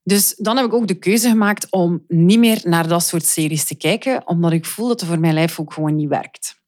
Dus 0.07 0.35
dan 0.37 0.57
heb 0.57 0.67
ik 0.67 0.73
ook 0.73 0.87
de 0.87 0.99
keuze 0.99 1.29
gemaakt 1.29 1.71
om 1.71 2.05
niet 2.09 2.39
meer 2.39 2.61
naar 2.63 2.89
dat 2.89 3.03
soort 3.03 3.25
series 3.25 3.65
te 3.65 3.75
kijken, 3.75 4.27
omdat 4.27 4.53
ik 4.53 4.65
voel 4.65 4.89
dat 4.89 5.01
het 5.01 5.09
voor 5.09 5.19
mijn 5.19 5.35
lijf 5.35 5.61
ook 5.61 5.73
gewoon 5.73 5.97
niet 5.97 6.09
werkt. 6.09 6.61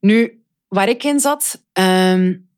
Nu, 0.00 0.44
waar 0.68 0.88
ik 0.88 1.04
in 1.04 1.20
zat, 1.20 1.62
um, 1.72 2.50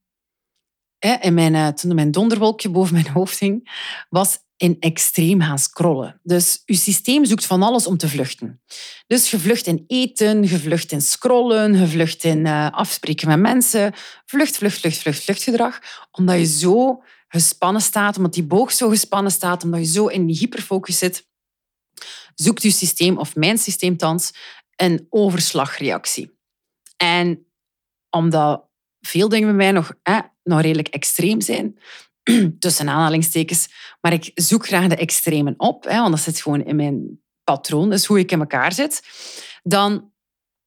in 1.20 1.34
mijn, 1.34 1.54
eh, 1.54 1.68
toen 1.68 1.94
mijn 1.94 2.10
donderwolkje 2.10 2.68
boven 2.68 2.94
mijn 2.94 3.08
hoofd 3.08 3.38
hing, 3.38 3.70
was 4.08 4.38
in 4.56 4.76
extreem 4.80 5.40
gaan 5.40 5.58
scrollen. 5.58 6.20
Dus 6.22 6.62
je 6.64 6.74
systeem 6.74 7.24
zoekt 7.24 7.46
van 7.46 7.62
alles 7.62 7.86
om 7.86 7.96
te 7.96 8.08
vluchten. 8.08 8.62
Dus 9.06 9.30
je 9.30 9.38
vlucht 9.38 9.66
in 9.66 9.84
eten, 9.86 10.42
je 10.42 10.58
vlucht 10.58 10.92
in 10.92 11.00
scrollen, 11.00 11.78
je 11.78 11.86
vlucht 11.86 12.24
in 12.24 12.38
uh, 12.46 12.70
afspreken 12.70 13.28
met 13.28 13.38
mensen. 13.38 13.92
Vlucht, 14.26 14.56
vlucht, 14.56 14.78
vlucht, 14.78 14.98
vlucht, 14.98 15.24
vluchtgedrag. 15.24 15.80
Omdat 16.10 16.38
je 16.38 16.46
zo 16.46 17.02
gespannen 17.32 17.82
staat, 17.82 18.16
omdat 18.16 18.34
die 18.34 18.44
boog 18.44 18.72
zo 18.72 18.88
gespannen 18.88 19.32
staat, 19.32 19.64
omdat 19.64 19.80
je 19.80 19.86
zo 19.86 20.06
in 20.06 20.26
die 20.26 20.38
hyperfocus 20.38 20.98
zit, 20.98 21.28
zoekt 22.34 22.62
je 22.62 22.70
systeem, 22.70 23.18
of 23.18 23.36
mijn 23.36 23.58
systeem 23.58 23.96
thans, 23.96 24.32
een 24.76 25.06
overslagreactie. 25.10 26.38
En 26.96 27.46
omdat 28.10 28.68
veel 29.00 29.28
dingen 29.28 29.48
bij 29.48 29.56
mij 29.56 29.72
nog, 29.72 29.92
eh, 30.02 30.20
nog 30.42 30.60
redelijk 30.60 30.88
extreem 30.88 31.40
zijn, 31.40 31.78
tussen 32.58 32.88
aanhalingstekens. 32.88 33.68
Maar 34.00 34.12
ik 34.12 34.30
zoek 34.34 34.66
graag 34.66 34.88
de 34.88 34.96
extremen 34.96 35.54
op, 35.56 35.84
hè, 35.84 36.00
want 36.00 36.10
dat 36.10 36.20
zit 36.20 36.40
gewoon 36.40 36.64
in 36.64 36.76
mijn 36.76 37.22
patroon, 37.44 37.90
dus 37.90 38.06
hoe 38.06 38.18
ik 38.18 38.32
in 38.32 38.40
elkaar 38.40 38.72
zit. 38.72 39.02
Dan 39.62 40.12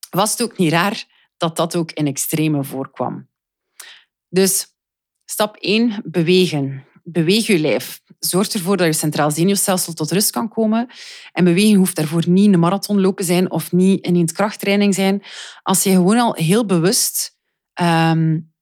was 0.10 0.32
het 0.32 0.41
ook 0.41 0.58
niet 0.58 0.72
raar 0.72 1.05
dat 1.38 1.55
dat 1.55 1.75
ook 1.75 1.91
in 1.91 2.08
extremen 2.08 2.65
voorkwam. 2.65 3.29
Dus 4.29 4.73
stap 5.33 5.55
1, 5.55 6.01
bewegen. 6.05 6.85
Beweeg 7.03 7.47
je 7.47 7.59
lijf. 7.59 8.01
Zorg 8.19 8.47
ervoor 8.47 8.77
dat 8.77 8.87
je 8.87 8.93
centraal 8.93 9.31
zenuwstelsel 9.31 9.93
tot 9.93 10.11
rust 10.11 10.31
kan 10.31 10.49
komen. 10.49 10.89
En 11.31 11.43
bewegen 11.43 11.77
hoeft 11.77 11.95
daarvoor 11.95 12.29
niet 12.29 12.53
een 12.53 12.59
marathon 12.59 13.01
lopen 13.01 13.25
zijn 13.25 13.51
of 13.51 13.71
niet 13.71 14.05
ineens 14.05 14.31
krachttraining 14.31 14.95
zijn. 14.95 15.23
Als 15.63 15.83
je 15.83 15.91
gewoon 15.91 16.17
al 16.17 16.33
heel 16.33 16.65
bewust 16.65 17.37
um, 17.81 18.53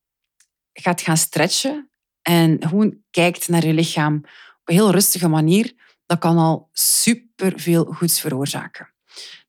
gaat 0.73 1.01
gaan 1.01 1.17
stretchen, 1.17 1.89
en 2.21 2.57
gewoon 2.59 2.97
kijkt 3.09 3.47
naar 3.47 3.65
je 3.65 3.73
lichaam 3.73 4.15
op 4.15 4.61
een 4.63 4.75
heel 4.75 4.91
rustige 4.91 5.27
manier, 5.27 5.73
dat 6.05 6.19
kan 6.19 6.37
al 6.37 6.69
super 6.71 7.53
veel 7.59 7.83
goeds 7.83 8.19
veroorzaken. 8.19 8.93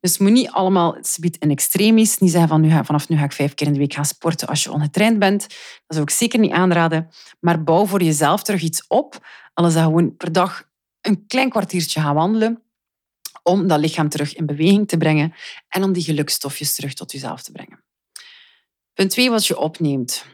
Dus 0.02 0.18
moet 0.18 0.30
niet 0.30 0.50
allemaal 0.50 0.97
subiet 1.00 1.37
in 1.37 1.50
extremis. 1.50 2.18
Niet 2.18 2.30
zeggen 2.30 2.49
van 2.49 2.61
nu 2.61 2.71
ga, 2.71 2.85
vanaf 2.85 3.09
nu 3.09 3.16
ga 3.16 3.25
ik 3.25 3.32
vijf 3.32 3.54
keer 3.54 3.66
in 3.66 3.73
de 3.73 3.78
week 3.78 3.94
gaan 3.94 4.04
sporten 4.04 4.49
als 4.49 4.62
je 4.62 4.73
ongetraind 4.73 5.18
bent. 5.18 5.40
Dat 5.40 5.49
zou 5.87 6.02
ik 6.02 6.11
zeker 6.11 6.38
niet 6.38 6.50
aanraden. 6.50 7.09
Maar 7.40 7.62
bouw 7.62 7.87
voor 7.87 8.02
jezelf 8.02 8.42
terug 8.42 8.62
iets 8.62 8.85
op. 8.87 9.26
Al 9.54 9.66
is 9.66 9.75
dat 9.75 9.82
gewoon 9.82 10.16
per 10.16 10.32
dag 10.32 10.68
een 11.00 11.26
klein 11.26 11.50
kwartiertje 11.50 12.00
gaan 12.00 12.14
wandelen. 12.14 12.62
Om 13.42 13.66
dat 13.66 13.80
lichaam 13.80 14.09
terug 14.09 14.35
in 14.35 14.47
beweging 14.47 14.88
te 14.88 14.97
brengen. 14.97 15.35
En 15.68 15.85
om 15.85 15.92
die 15.92 16.02
gelukstofjes 16.02 16.75
terug 16.75 16.94
tot 16.94 17.12
jezelf 17.12 17.42
te 17.42 17.52
brengen. 17.52 17.85
Punt 18.92 19.11
twee, 19.11 19.30
wat 19.30 19.47
je 19.47 19.59
opneemt 19.59 20.25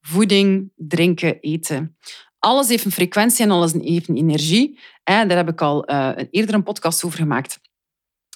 voeding, 0.00 0.72
drinken, 0.76 1.40
eten. 1.40 1.96
Alles 2.38 2.68
heeft 2.68 2.84
een 2.84 2.92
frequentie 2.92 3.44
en 3.44 3.50
alles 3.50 3.72
heeft 3.72 4.08
een 4.08 4.16
energie. 4.16 4.78
Daar 5.04 5.28
heb 5.28 5.48
ik 5.48 5.60
al 5.62 5.90
uh, 5.90 6.12
eerder 6.30 6.54
een 6.54 6.62
podcast 6.62 7.04
over 7.04 7.18
gemaakt. 7.18 7.60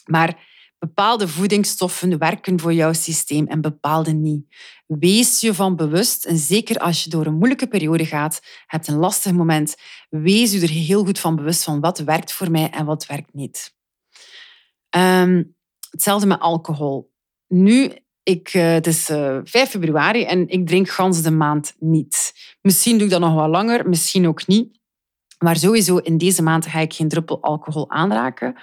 Maar 0.05 0.47
bepaalde 0.79 1.29
voedingsstoffen 1.29 2.19
werken 2.19 2.61
voor 2.61 2.73
jouw 2.73 2.93
systeem 2.93 3.47
en 3.47 3.61
bepaalde 3.61 4.13
niet. 4.13 4.57
Wees 4.87 5.41
je 5.41 5.55
van 5.55 5.77
bewust 5.77 6.25
en 6.25 6.37
zeker 6.37 6.79
als 6.79 7.05
je 7.05 7.11
door 7.11 7.27
een 7.27 7.39
moeilijke 7.39 7.69
periode 7.69 8.07
gaat, 8.07 8.41
hebt 8.67 8.89
een 8.89 8.97
lastig 8.97 9.33
moment, 9.33 9.77
wees 10.09 10.53
je 10.53 10.61
er 10.61 10.69
heel 10.69 11.05
goed 11.05 11.19
van 11.19 11.37
bewust 11.37 11.65
van 11.65 11.81
wat 11.81 11.99
werkt 11.99 12.33
voor 12.33 12.51
mij 12.51 12.71
en 12.71 12.87
wat 12.87 13.07
werkt 13.07 13.35
niet. 13.35 13.77
Um, 14.97 15.57
hetzelfde 15.91 16.27
met 16.27 16.41
alcohol. 16.41 17.13
Nu 17.47 17.93
ik, 18.23 18.55
uh, 18.55 18.73
het 18.73 18.87
is 18.87 19.11
uh, 19.11 19.37
eh, 19.37 19.41
5 19.45 19.71
februari 19.71 20.25
en 20.25 20.49
ik 20.49 20.67
drink 20.67 20.89
gans 20.89 21.23
de 21.23 21.31
maand 21.31 21.75
niet. 21.79 22.33
Misschien 22.61 22.97
doe 22.97 23.07
ik 23.07 23.13
dat 23.13 23.21
nog 23.21 23.35
wat 23.35 23.49
langer, 23.49 23.89
misschien 23.89 24.29
ook 24.29 24.47
niet. 24.47 24.79
Maar 25.39 25.57
sowieso 25.57 25.97
in 25.97 26.19
deze 26.19 26.43
maand 26.43 26.67
ga 26.67 26.79
ik 26.79 26.93
geen 26.93 27.09
druppel 27.09 27.43
alcohol 27.43 27.91
aanraken, 27.91 28.57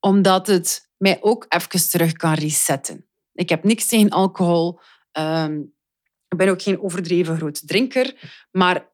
omdat 0.00 0.46
het 0.46 0.87
mij 0.98 1.18
ook 1.20 1.46
even 1.48 1.90
terug 1.90 2.12
kan 2.12 2.34
resetten. 2.34 3.06
Ik 3.32 3.48
heb 3.48 3.64
niks 3.64 3.86
tegen 3.86 4.10
alcohol. 4.10 4.80
Um, 5.12 5.74
ik 6.28 6.36
ben 6.36 6.48
ook 6.48 6.62
geen 6.62 6.80
overdreven 6.80 7.36
groot 7.36 7.68
drinker. 7.68 8.30
Maar 8.50 8.88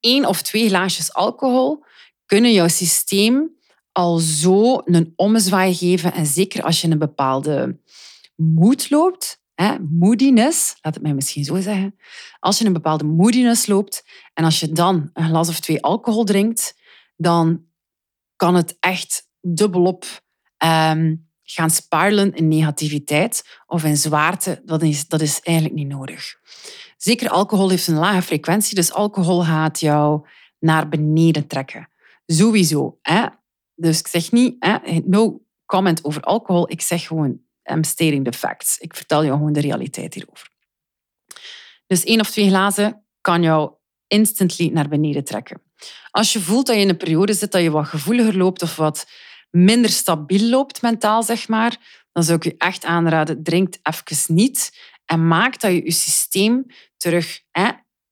één 0.00 0.24
of 0.24 0.42
twee 0.42 0.68
glaasjes 0.68 1.12
alcohol 1.12 1.84
kunnen 2.26 2.52
jouw 2.52 2.68
systeem 2.68 3.56
al 3.92 4.18
zo 4.18 4.80
een 4.84 5.12
ommezwaai 5.16 5.74
geven. 5.74 6.12
En 6.12 6.26
zeker 6.26 6.62
als 6.62 6.80
je 6.80 6.88
een 6.88 6.98
bepaalde 6.98 7.80
moed 8.34 8.90
loopt, 8.90 9.42
hè, 9.54 9.78
moodiness, 9.78 10.76
laat 10.80 10.94
het 10.94 11.02
mij 11.02 11.14
misschien 11.14 11.44
zo 11.44 11.60
zeggen. 11.60 11.98
Als 12.40 12.58
je 12.58 12.64
een 12.64 12.72
bepaalde 12.72 13.04
moodiness 13.04 13.66
loopt 13.66 14.04
en 14.34 14.44
als 14.44 14.60
je 14.60 14.72
dan 14.72 15.10
een 15.12 15.28
glas 15.28 15.48
of 15.48 15.60
twee 15.60 15.82
alcohol 15.82 16.24
drinkt, 16.24 16.76
dan 17.16 17.66
kan 18.36 18.54
het 18.54 18.76
echt 18.80 19.28
dubbelop 19.40 20.04
ehm, 20.58 21.14
gaan 21.42 21.70
spiralen 21.70 22.34
in 22.34 22.48
negativiteit 22.48 23.60
of 23.66 23.84
in 23.84 23.96
zwaarte, 23.96 24.62
dat 24.64 24.82
is, 24.82 25.08
dat 25.08 25.20
is 25.20 25.40
eigenlijk 25.40 25.76
niet 25.76 25.88
nodig. 25.88 26.34
Zeker 26.96 27.28
alcohol 27.28 27.68
heeft 27.68 27.86
een 27.86 27.94
lage 27.94 28.22
frequentie, 28.22 28.74
dus 28.74 28.92
alcohol 28.92 29.44
gaat 29.44 29.80
jou 29.80 30.26
naar 30.58 30.88
beneden 30.88 31.46
trekken. 31.46 31.88
Sowieso. 32.26 32.98
Hè? 33.02 33.26
Dus 33.74 33.98
ik 33.98 34.06
zeg 34.06 34.32
niet, 34.32 34.56
hè, 34.58 34.78
no 35.04 35.40
comment 35.64 36.04
over 36.04 36.22
alcohol. 36.22 36.70
Ik 36.70 36.80
zeg 36.80 37.06
gewoon, 37.06 37.40
I'm 37.64 37.84
stating 37.84 38.24
the 38.24 38.32
facts. 38.32 38.78
Ik 38.78 38.94
vertel 38.94 39.24
jou 39.24 39.36
gewoon 39.36 39.52
de 39.52 39.60
realiteit 39.60 40.14
hierover. 40.14 40.48
Dus 41.86 42.04
één 42.04 42.20
of 42.20 42.30
twee 42.30 42.48
glazen 42.48 43.04
kan 43.20 43.42
jou 43.42 43.72
instantly 44.06 44.70
naar 44.72 44.88
beneden 44.88 45.24
trekken. 45.24 45.62
Als 46.10 46.32
je 46.32 46.40
voelt 46.40 46.66
dat 46.66 46.76
je 46.76 46.82
in 46.82 46.88
een 46.88 46.96
periode 46.96 47.32
zit 47.32 47.52
dat 47.52 47.62
je 47.62 47.70
wat 47.70 47.86
gevoeliger 47.86 48.36
loopt 48.36 48.62
of 48.62 48.76
wat 48.76 49.06
minder 49.50 49.90
stabiel 49.90 50.48
loopt 50.48 50.82
mentaal, 50.82 51.22
zeg 51.22 51.48
maar, 51.48 52.04
dan 52.12 52.24
zou 52.24 52.36
ik 52.36 52.44
je 52.44 52.54
echt 52.58 52.84
aanraden, 52.84 53.42
drink 53.42 53.74
even 53.82 54.34
niet 54.34 54.78
en 55.04 55.28
maak 55.28 55.60
dat 55.60 55.70
je 55.70 55.84
je 55.84 55.90
systeem 55.90 56.66
terug 56.96 57.40
hè, 57.50 57.70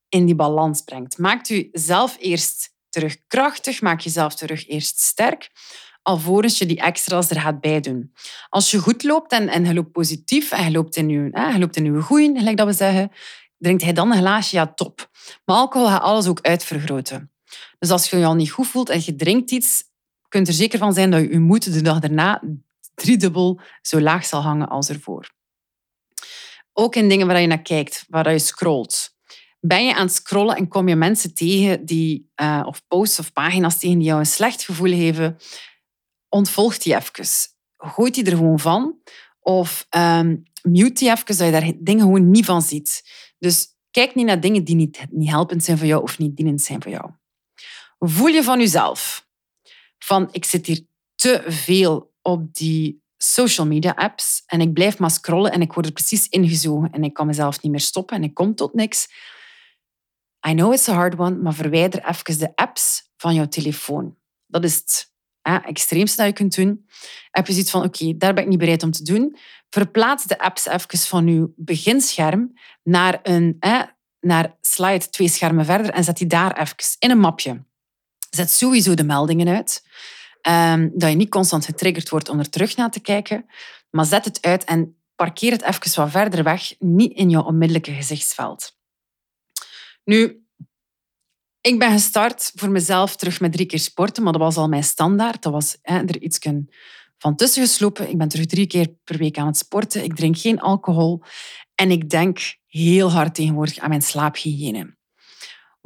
in 0.09 0.27
die 0.27 0.35
balans 0.35 0.81
brengt. 0.81 1.19
Maak 1.19 1.47
je 1.47 1.69
zelf 1.73 2.17
eerst 2.19 2.75
terug 2.89 3.17
krachtig, 3.27 3.81
maak 3.81 4.01
jezelf 4.01 4.35
terug 4.35 4.69
eerst 4.69 5.01
sterk, 5.01 5.51
alvorens 6.03 6.59
je 6.59 6.67
die 6.67 6.81
extra's 6.81 7.31
er 7.31 7.41
gaat 7.41 7.61
bij 7.61 7.81
doen. 7.81 8.13
Als 8.49 8.71
je 8.71 8.79
goed 8.79 9.03
loopt 9.03 9.33
en, 9.33 9.49
en 9.49 9.65
je 9.65 9.75
loopt 9.75 9.93
positief 9.93 10.51
en 10.51 10.65
je 10.65 10.71
loopt 10.71 10.97
in 10.97 11.09
je, 11.09 11.29
hè, 11.31 11.49
je 11.49 11.59
loopt 11.59 11.77
in 11.77 11.85
je 11.85 12.03
groei, 12.03 12.39
gelijk 12.39 12.57
dat 12.57 12.67
we 12.67 12.73
zeggen, 12.73 13.13
drinkt 13.59 13.83
hij 13.83 13.93
dan 13.93 14.11
een 14.13 14.19
glaasje, 14.19 14.57
ja 14.57 14.67
top. 14.67 15.11
Maar 15.45 15.57
alcohol 15.57 15.89
gaat 15.89 16.03
alles 16.03 16.27
ook 16.27 16.41
uitvergroten. 16.41 17.31
Dus 17.79 17.91
als 17.91 18.11
je 18.11 18.17
je 18.17 18.25
al 18.25 18.35
niet 18.35 18.51
goed 18.51 18.67
voelt 18.67 18.89
en 18.89 19.03
je 19.05 19.15
drinkt 19.15 19.51
iets, 19.51 19.85
kunt 20.29 20.49
er 20.49 20.55
zeker 20.55 20.79
van 20.79 20.93
zijn 20.93 21.11
dat 21.11 21.21
je 21.21 21.39
moed 21.39 21.73
de 21.73 21.83
dag 21.83 21.99
daarna 21.99 22.43
driedubbel 22.95 23.61
zo 23.83 24.01
laag 24.01 24.25
zal 24.25 24.41
hangen 24.43 24.69
als 24.69 24.89
ervoor. 24.89 25.35
Ook 26.73 26.95
in 26.95 27.09
dingen 27.09 27.27
waar 27.27 27.41
je 27.41 27.47
naar 27.47 27.63
kijkt, 27.63 28.05
waar 28.09 28.33
je 28.33 28.39
scrolt. 28.39 29.15
Ben 29.61 29.87
je 29.87 29.95
aan 29.95 30.07
het 30.07 30.15
scrollen 30.15 30.57
en 30.57 30.69
kom 30.69 30.89
je 30.89 30.97
mensen 30.97 31.35
tegen 31.35 31.85
die, 31.85 32.31
uh, 32.37 32.63
of 32.67 32.87
posts 32.87 33.19
of 33.19 33.33
pagina's 33.33 33.79
tegen 33.79 33.99
die 33.99 34.07
jou 34.07 34.19
een 34.19 34.27
slecht 34.27 34.63
gevoel 34.63 34.91
geven, 34.91 35.37
ontvolg 36.29 36.79
die 36.79 36.97
even. 36.97 37.27
Gooi 37.77 38.11
die 38.11 38.25
er 38.25 38.37
gewoon 38.37 38.59
van. 38.59 38.99
Of 39.41 39.87
um, 39.91 40.43
mute 40.63 40.93
die 40.93 41.11
even, 41.11 41.35
zodat 41.35 41.55
je 41.55 41.61
daar 41.61 41.73
dingen 41.79 42.05
gewoon 42.05 42.31
niet 42.31 42.45
van 42.45 42.63
ziet. 42.63 43.11
Dus 43.39 43.67
kijk 43.91 44.15
niet 44.15 44.27
naar 44.27 44.41
dingen 44.41 44.65
die 44.65 44.75
niet, 44.75 45.07
niet 45.11 45.31
helpend 45.31 45.65
zijn 45.65 45.79
voor 45.79 45.87
jou 45.87 46.03
of 46.03 46.19
niet 46.19 46.37
dienend 46.37 46.63
zijn 46.63 46.83
voor 46.83 46.93
jou. 46.93 47.11
Voel 47.99 48.27
je 48.27 48.43
van 48.43 48.59
jezelf 48.59 49.26
van 49.99 50.29
ik 50.33 50.45
zit 50.45 50.67
hier 50.67 50.87
te 51.15 51.45
veel 51.47 52.15
op 52.23 52.55
die 52.55 53.05
social 53.17 53.67
media 53.67 53.91
apps 53.91 54.43
en 54.47 54.61
ik 54.61 54.73
blijf 54.73 54.99
maar 54.99 55.11
scrollen 55.11 55.53
en 55.53 55.61
ik 55.61 55.73
word 55.73 55.87
er 55.87 55.93
precies 55.93 56.29
ingezogen 56.29 56.91
en 56.91 57.05
ik 57.05 57.15
kan 57.15 57.27
mezelf 57.27 57.63
niet 57.63 57.73
meer 57.73 57.81
stoppen 57.81 58.17
en 58.17 58.23
ik 58.23 58.35
kom 58.35 58.55
tot 58.55 58.75
niks. 58.75 59.09
I 60.49 60.55
know 60.55 60.73
it's 60.73 60.89
a 60.89 60.95
hard 60.95 61.19
one, 61.19 61.37
maar 61.37 61.55
verwijder 61.55 62.05
even 62.09 62.39
de 62.39 62.53
apps 62.55 63.11
van 63.17 63.35
jouw 63.35 63.49
telefoon. 63.49 64.17
Dat 64.47 64.65
is 64.65 64.75
het 64.75 65.15
extreemste 65.43 66.17
dat 66.17 66.27
je 66.27 66.33
kunt 66.33 66.55
doen. 66.55 66.87
Heb 67.31 67.47
je 67.47 67.53
zoiets 67.53 67.71
van, 67.71 67.85
oké, 67.85 68.17
daar 68.17 68.35
ben 68.35 68.43
ik 68.43 68.49
niet 68.49 68.59
bereid 68.59 68.83
om 68.83 68.91
te 68.91 69.03
doen. 69.03 69.37
Verplaats 69.71 70.25
de 70.25 70.39
apps 70.39 70.67
even 70.67 70.99
van 70.99 71.27
je 71.27 71.53
beginscherm 71.57 72.53
naar, 72.83 73.21
een, 73.23 73.59
naar 74.21 74.57
slide 74.61 75.11
twee 75.11 75.29
schermen 75.29 75.65
verder 75.65 75.91
en 75.91 76.05
zet 76.05 76.17
die 76.17 76.27
daar 76.27 76.61
even 76.61 76.77
in 76.99 77.11
een 77.11 77.19
mapje. 77.19 77.65
Zet 78.37 78.51
sowieso 78.51 78.95
de 78.95 79.05
meldingen 79.05 79.49
uit. 79.49 79.83
Um, 80.49 80.91
dat 80.95 81.11
je 81.11 81.17
niet 81.17 81.31
constant 81.31 81.65
getriggerd 81.65 82.09
wordt 82.09 82.29
om 82.29 82.39
er 82.39 82.51
terug 82.51 82.77
naar 82.77 82.91
te 82.91 83.01
kijken. 83.01 83.47
Maar 83.91 84.05
zet 84.05 84.25
het 84.25 84.43
uit 84.43 84.65
en 84.65 84.97
parkeer 85.15 85.53
het 85.53 85.63
even 85.63 86.03
wat 86.03 86.11
verder 86.11 86.43
weg, 86.43 86.75
niet 86.79 87.13
in 87.13 87.31
jouw 87.31 87.43
onmiddellijke 87.43 87.93
gezichtsveld. 87.93 88.77
Nu, 90.05 90.47
ik 91.61 91.79
ben 91.79 91.93
gestart 91.93 92.53
voor 92.55 92.71
mezelf 92.71 93.17
terug 93.17 93.41
met 93.41 93.53
drie 93.53 93.67
keer 93.67 93.79
sporten, 93.79 94.23
maar 94.23 94.33
dat 94.33 94.41
was 94.41 94.57
al 94.57 94.69
mijn 94.69 94.85
standaard. 94.85 95.43
Dat 95.43 95.53
was 95.53 95.77
er 95.83 96.21
iets 96.21 96.39
van 97.19 97.37
tussen 97.37 97.63
geslopen. 97.63 98.09
Ik 98.09 98.19
ben 98.19 98.29
terug 98.29 98.47
drie 98.47 98.67
keer 98.67 98.89
per 99.05 99.19
week 99.19 99.39
aan 99.39 99.47
het 99.47 99.57
sporten. 99.57 100.05
Ik 100.05 100.17
drink 100.17 100.39
geen 100.39 100.61
alcohol. 100.61 101.23
En 101.75 101.91
ik 101.91 102.11
denk 102.11 102.57
heel 102.67 103.11
hard 103.11 103.35
tegenwoordig 103.35 103.79
aan 103.79 103.89
mijn 103.89 104.03
slaaphygiëne. 104.03 104.96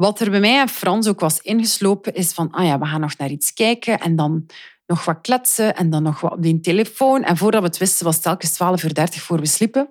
Wat 0.00 0.20
er 0.20 0.30
bij 0.30 0.40
mij 0.40 0.60
en 0.60 0.68
Frans 0.68 1.08
ook 1.08 1.20
was 1.20 1.40
ingeslopen, 1.40 2.14
is 2.14 2.32
van, 2.32 2.50
ah 2.50 2.64
ja, 2.64 2.78
we 2.78 2.86
gaan 2.86 3.00
nog 3.00 3.16
naar 3.16 3.30
iets 3.30 3.52
kijken 3.52 4.00
en 4.00 4.16
dan 4.16 4.46
nog 4.86 5.04
wat 5.04 5.18
kletsen 5.20 5.76
en 5.76 5.90
dan 5.90 6.02
nog 6.02 6.20
wat 6.20 6.32
op 6.32 6.42
die 6.42 6.60
telefoon. 6.60 7.22
En 7.22 7.36
voordat 7.36 7.60
we 7.60 7.66
het 7.66 7.78
wisten, 7.78 8.04
was 8.04 8.14
het 8.14 8.22
telkens 8.22 8.52
12 8.52 8.82
uur 8.82 8.94
30 8.94 9.22
voor 9.22 9.38
we 9.40 9.46
sliepen. 9.46 9.88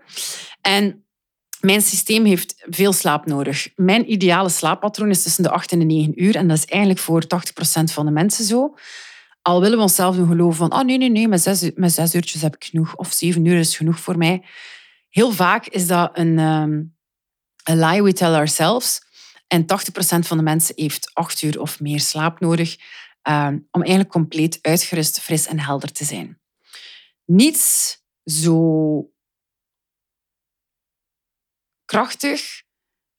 En 0.62 1.06
mijn 1.62 1.82
systeem 1.82 2.26
heeft 2.26 2.66
veel 2.70 2.94
slaap 2.94 3.26
nodig. 3.26 3.70
Mijn 3.76 4.12
ideale 4.12 4.50
slaappatroon 4.50 5.10
is 5.10 5.24
tussen 5.24 5.44
de 5.44 5.50
8 5.50 5.72
en 5.72 5.80
de 5.80 5.86
9 5.86 6.24
uur. 6.24 6.36
En 6.36 6.48
dat 6.48 6.58
is 6.58 6.66
eigenlijk 6.66 7.02
voor 7.02 7.24
80% 7.24 7.84
van 7.84 8.06
de 8.06 8.12
mensen 8.12 8.46
zo. 8.46 8.76
Al 9.42 9.62
willen 9.62 9.78
we 9.78 9.84
onszelf 9.84 10.18
nog 10.18 10.28
geloven 10.28 10.58
van, 10.58 10.74
oh 10.74 10.86
nee, 10.86 10.98
nee, 10.98 11.10
nee, 11.10 11.28
met 11.28 11.42
zes, 11.42 11.72
met 11.76 11.92
zes 11.92 12.16
uurtjes 12.16 12.42
heb 12.42 12.56
ik 12.56 12.64
genoeg. 12.64 12.96
Of 12.96 13.12
zeven 13.12 13.46
uur 13.46 13.60
is 13.60 13.78
genoeg 13.78 14.00
voor 14.00 14.18
mij. 14.18 14.44
Heel 15.10 15.32
vaak 15.32 15.68
is 15.68 15.88
dat 15.88 16.10
een, 16.14 16.40
um, 16.40 16.96
lie 17.64 18.04
we 18.04 18.14
tell 18.14 18.34
ourselves. 18.34 19.08
En 19.50 19.64
80% 19.64 19.66
van 20.20 20.38
de 20.38 20.44
mensen 20.44 20.76
heeft 20.78 21.14
acht 21.14 21.42
uur 21.42 21.62
of 21.62 21.80
meer 21.80 22.00
slaap 22.00 22.40
nodig 22.40 22.78
um, 23.24 23.68
om 23.72 23.82
eigenlijk 23.82 24.10
compleet 24.10 24.60
uitgerust, 24.62 25.20
fris 25.20 25.48
en 25.48 25.60
helder 25.60 25.92
te 25.92 26.06
zijn. 26.06 26.40
Niets 27.26 27.98
zo 28.24 29.12
krachtig 31.86 32.64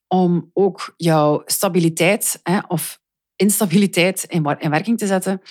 om 0.06 0.50
ook 0.52 0.94
jouw 0.96 1.42
stabiliteit 1.46 2.40
hè, 2.42 2.58
of 2.68 3.00
instabiliteit 3.36 4.24
in, 4.24 4.42
werking 4.42 4.98
te 4.98 5.06
zetten 5.06 5.42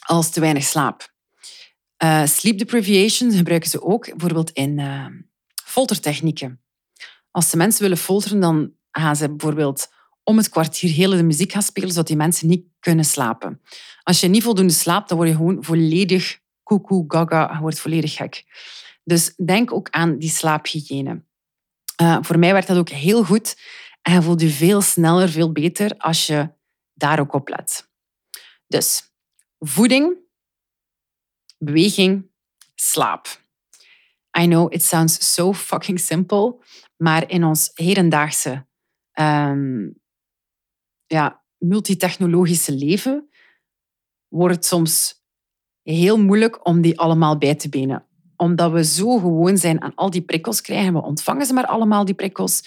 als 0.00 0.30
te 0.30 0.40
weinig 0.40 0.64
slaap. 0.64 1.12
Uh, 2.04 2.26
sleep 2.26 2.58
deprivation 2.58 3.32
gebruiken 3.32 3.70
ze 3.70 3.82
ook 3.82 4.04
bijvoorbeeld 4.10 4.50
in 4.50 4.78
uh, 4.78 5.06
foltertechnieken. 5.64 6.62
Als 7.30 7.50
ze 7.50 7.56
mensen 7.56 7.82
willen 7.82 7.96
folteren, 7.96 8.40
dan 8.40 8.72
gaan 8.92 9.16
ze 9.16 9.28
bijvoorbeeld 9.28 9.88
om 10.22 10.36
het 10.36 10.48
kwartier 10.48 10.90
hele 10.90 11.16
de 11.16 11.22
muziek 11.22 11.52
gaan 11.52 11.62
spelen, 11.62 11.88
zodat 11.88 12.06
die 12.06 12.16
mensen 12.16 12.48
niet 12.48 12.66
kunnen 12.80 13.04
slapen. 13.04 13.60
Als 14.02 14.20
je 14.20 14.28
niet 14.28 14.42
voldoende 14.42 14.72
slaapt, 14.72 15.08
dan 15.08 15.16
word 15.16 15.28
je 15.28 15.36
gewoon 15.36 15.64
volledig 15.64 16.40
koekoe, 16.62 17.04
gaga, 17.08 17.52
je 17.54 17.60
wordt 17.60 17.80
volledig 17.80 18.14
gek. 18.14 18.44
Dus 19.04 19.34
denk 19.44 19.72
ook 19.72 19.90
aan 19.90 20.18
die 20.18 20.30
slaaphygiëne. 20.30 21.24
Uh, 22.02 22.18
voor 22.20 22.38
mij 22.38 22.52
werkt 22.52 22.66
dat 22.66 22.76
ook 22.76 22.88
heel 22.88 23.24
goed 23.24 23.56
en 24.02 24.12
je 24.12 24.22
voelt 24.22 24.40
je 24.40 24.48
veel 24.48 24.80
sneller, 24.80 25.28
veel 25.28 25.52
beter 25.52 25.94
als 25.98 26.26
je 26.26 26.50
daar 26.94 27.20
ook 27.20 27.32
op 27.32 27.48
let. 27.48 27.90
Dus 28.66 29.12
voeding, 29.58 30.16
beweging, 31.58 32.30
slaap. 32.74 33.40
I 34.38 34.46
know 34.46 34.72
it 34.72 34.82
sounds 34.82 35.34
so 35.34 35.52
fucking 35.52 36.00
simple, 36.00 36.56
maar 36.96 37.30
in 37.30 37.44
ons 37.44 37.70
hedendaagse 37.74 38.66
um, 39.20 40.00
ja, 41.06 41.44
multitechnologische 41.58 42.72
leven 42.72 43.28
wordt 44.28 44.54
het 44.54 44.64
soms 44.64 45.24
heel 45.82 46.18
moeilijk 46.18 46.66
om 46.66 46.80
die 46.80 46.98
allemaal 46.98 47.38
bij 47.38 47.54
te 47.54 47.68
benen 47.68 48.06
omdat 48.42 48.72
we 48.72 48.84
zo 48.84 49.18
gewoon 49.18 49.58
zijn 49.58 49.82
aan 49.82 49.94
al 49.94 50.10
die 50.10 50.22
prikkels 50.22 50.60
krijgen. 50.60 50.92
We 50.92 51.02
ontvangen 51.02 51.46
ze 51.46 51.52
maar 51.52 51.66
allemaal, 51.66 52.04
die 52.04 52.14
prikkels. 52.14 52.64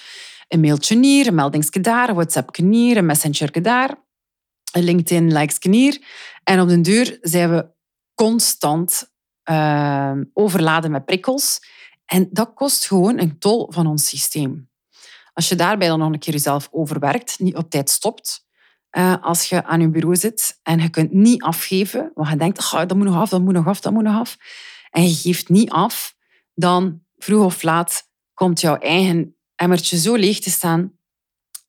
Een 0.47 0.60
mailtje 0.60 0.99
hier, 0.99 1.27
een 1.27 1.36
meldingsje 1.36 1.79
daar, 1.79 2.10
een 2.10 2.15
WhatsApp 2.15 2.55
hier, 2.55 2.97
een 2.97 3.05
messenger 3.05 3.62
daar, 3.62 3.95
een 4.71 4.84
LinkedIn 4.84 5.34
likes 5.34 5.58
hier. 5.60 6.01
En 6.43 6.62
op 6.62 6.67
den 6.67 6.81
duur 6.81 7.17
zijn 7.21 7.49
we 7.49 7.65
constant 8.13 9.12
uh, 9.49 10.12
overladen 10.34 10.91
met 10.91 11.05
prikkels. 11.05 11.60
En 12.05 12.29
dat 12.31 12.53
kost 12.53 12.88
gewoon 12.88 13.19
een 13.19 13.39
tol 13.39 13.71
van 13.71 13.88
ons 13.88 14.08
systeem. 14.08 14.69
Als 15.36 15.50
je 15.50 15.56
daarbij 15.56 15.88
dan 15.88 16.00
nog 16.00 16.12
een 16.12 16.19
keer 16.19 16.34
jezelf 16.34 16.67
overwerkt, 16.71 17.39
niet 17.39 17.56
op 17.56 17.69
tijd 17.69 17.89
stopt, 17.89 18.45
uh, 18.98 19.15
als 19.21 19.50
je 19.50 19.63
aan 19.63 19.82
je 19.82 19.89
bureau 19.89 20.15
zit 20.15 20.60
en 20.63 20.80
je 20.80 20.89
kunt 20.89 21.12
niet 21.12 21.41
afgeven, 21.41 22.12
want 22.13 22.30
je 22.30 22.36
denkt, 22.36 22.71
dat 22.71 22.95
moet 22.95 23.06
nog 23.06 23.15
af, 23.15 23.30
dat 23.30 23.41
moet 23.41 23.54
nog 23.54 23.67
af, 23.67 23.80
dat 23.80 23.93
moet 23.93 24.04
nog 24.04 24.19
af 24.19 24.38
en 24.89 25.04
je 25.04 25.13
geeft 25.13 25.50
niet 25.50 25.69
af, 25.69 26.15
dan 26.54 27.02
vroeg 27.17 27.45
of 27.45 27.63
laat 27.63 28.10
komt 28.34 28.62
jouw 28.62 28.78
eigen 28.78 29.36
emmertje 29.56 29.98
zo 29.98 30.15
leeg 30.15 30.39
te 30.39 30.50
staan 30.50 30.98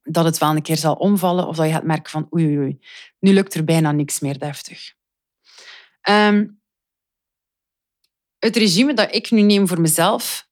dat 0.02 0.24
het 0.24 0.38
wel 0.38 0.50
een 0.50 0.62
keer 0.62 0.76
zal 0.76 0.94
omvallen 0.94 1.46
of 1.46 1.57
dat 1.57 1.66
je 1.66 1.72
gaat 1.72 1.85
merken 1.85 2.11
van 2.11 2.29
oei, 2.35 2.59
oei, 2.59 2.79
nu 3.18 3.33
lukt 3.33 3.55
er 3.55 3.64
bijna 3.64 3.92
niks 3.92 4.20
meer 4.20 4.38
deftig. 4.38 4.94
Um, 6.09 6.61
het 8.38 8.57
regime 8.57 8.94
dat 8.94 9.14
ik 9.14 9.31
nu 9.31 9.42
neem 9.42 9.68
voor 9.68 9.81
mezelf 9.81 10.45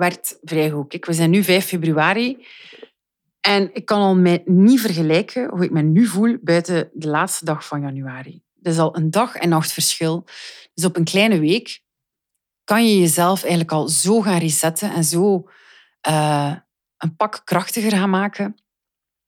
werkt 0.00 0.38
vrij 0.42 0.70
goed. 0.70 0.88
Kijk, 0.88 1.06
we 1.06 1.12
zijn 1.12 1.30
nu 1.30 1.42
5 1.42 1.64
februari 1.66 2.46
en 3.40 3.70
ik 3.74 3.84
kan 3.84 4.00
al 4.00 4.16
mij 4.16 4.42
niet 4.44 4.80
vergelijken 4.80 5.48
hoe 5.50 5.64
ik 5.64 5.70
me 5.70 5.82
nu 5.82 6.06
voel 6.06 6.38
buiten 6.42 6.90
de 6.92 7.08
laatste 7.08 7.44
dag 7.44 7.66
van 7.66 7.80
januari. 7.80 8.42
Dat 8.54 8.72
is 8.72 8.78
al 8.78 8.96
een 8.96 9.10
dag 9.10 9.34
en 9.34 9.48
nacht 9.48 9.72
verschil. 9.72 10.24
Dus 10.74 10.84
op 10.84 10.96
een 10.96 11.04
kleine 11.04 11.38
week 11.38 11.82
kan 12.64 12.86
je 12.86 12.98
jezelf 12.98 13.40
eigenlijk 13.40 13.72
al 13.72 13.88
zo 13.88 14.20
gaan 14.20 14.38
resetten 14.38 14.92
en 14.92 15.04
zo 15.04 15.48
uh, 16.08 16.54
een 16.96 17.16
pak 17.16 17.42
krachtiger 17.44 17.90
gaan 17.90 18.10
maken. 18.10 18.54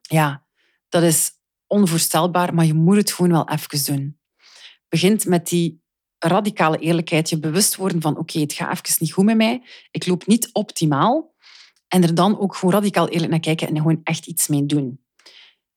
Ja, 0.00 0.46
dat 0.88 1.02
is 1.02 1.30
onvoorstelbaar, 1.66 2.54
maar 2.54 2.64
je 2.64 2.74
moet 2.74 2.96
het 2.96 3.12
gewoon 3.12 3.32
wel 3.32 3.48
even 3.48 3.85
doen. 3.94 4.20
Begint 4.88 5.26
met 5.26 5.48
die 5.48 5.82
radicale 6.28 6.78
eerlijkheid, 6.78 7.28
je 7.28 7.38
bewust 7.38 7.76
worden 7.76 8.00
van 8.00 8.18
oké, 8.18 8.40
het 8.40 8.52
gaat 8.52 8.72
even 8.72 8.96
niet 8.98 9.12
goed 9.12 9.24
met 9.24 9.37
mij, 9.37 9.62
ik 9.90 10.06
loop 10.06 10.26
niet 10.26 10.48
optimaal. 10.52 11.30
En 11.88 12.02
er 12.02 12.14
dan 12.14 12.38
ook 12.38 12.56
gewoon 12.56 12.74
radicaal 12.74 13.08
eerlijk 13.08 13.30
naar 13.30 13.40
kijken 13.40 13.68
en 13.68 13.76
gewoon 13.76 14.00
echt 14.04 14.26
iets 14.26 14.48
mee 14.48 14.66
doen. 14.66 15.00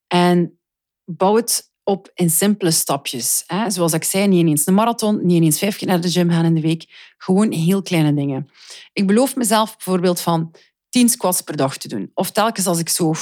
En 0.06 0.58
bouw 1.04 1.36
het 1.36 1.70
op 1.82 2.10
in 2.14 2.30
simpele 2.30 2.70
stapjes. 2.70 3.44
Hè. 3.46 3.70
Zoals 3.70 3.92
ik 3.92 4.04
zei, 4.04 4.26
niet 4.26 4.40
ineens 4.40 4.66
een 4.66 4.74
marathon, 4.74 5.26
niet 5.26 5.36
ineens 5.36 5.58
vijf 5.58 5.76
keer 5.76 5.88
naar 5.88 6.00
de 6.00 6.10
gym 6.10 6.30
gaan 6.30 6.44
in 6.44 6.54
de 6.54 6.60
week. 6.60 7.14
Gewoon 7.18 7.52
heel 7.52 7.82
kleine 7.82 8.14
dingen. 8.14 8.50
Ik 8.92 9.06
beloof 9.06 9.36
mezelf 9.36 9.76
bijvoorbeeld 9.76 10.20
van 10.20 10.54
tien 10.88 11.08
squats 11.08 11.40
per 11.40 11.56
dag 11.56 11.76
te 11.76 11.88
doen. 11.88 12.10
Of 12.14 12.30
telkens 12.30 12.66
als 12.66 12.78
ik 12.78 12.88
zo 12.88 13.14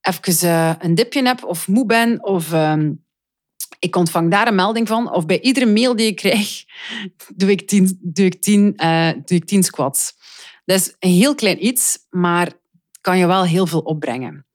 even 0.00 0.48
uh, 0.48 0.72
een 0.78 0.94
dipje 0.94 1.22
heb 1.22 1.44
of 1.44 1.68
moe 1.68 1.86
ben 1.86 2.24
of 2.24 2.52
uh, 2.52 2.74
ik 3.80 3.96
ontvang 3.96 4.30
daar 4.30 4.46
een 4.46 4.54
melding 4.54 4.88
van. 4.88 5.12
Of 5.12 5.26
bij 5.26 5.40
iedere 5.40 5.66
mail 5.66 5.96
die 5.96 6.06
ik 6.06 6.16
krijg, 6.16 6.64
doe 7.36 7.50
ik 7.50 7.68
tien, 7.68 7.98
doe 8.02 8.26
ik 8.26 8.42
tien, 8.42 8.72
uh, 8.76 9.10
doe 9.10 9.38
ik 9.38 9.44
tien 9.44 9.62
squats. 9.62 10.12
Dat 10.64 10.80
is 10.80 10.94
een 10.98 11.10
heel 11.10 11.34
klein 11.34 11.66
iets, 11.66 11.98
maar 12.10 12.52
kan 13.00 13.18
je 13.18 13.26
wel 13.26 13.44
heel 13.44 13.66
veel 13.66 13.80
opbrengen. 13.80 14.46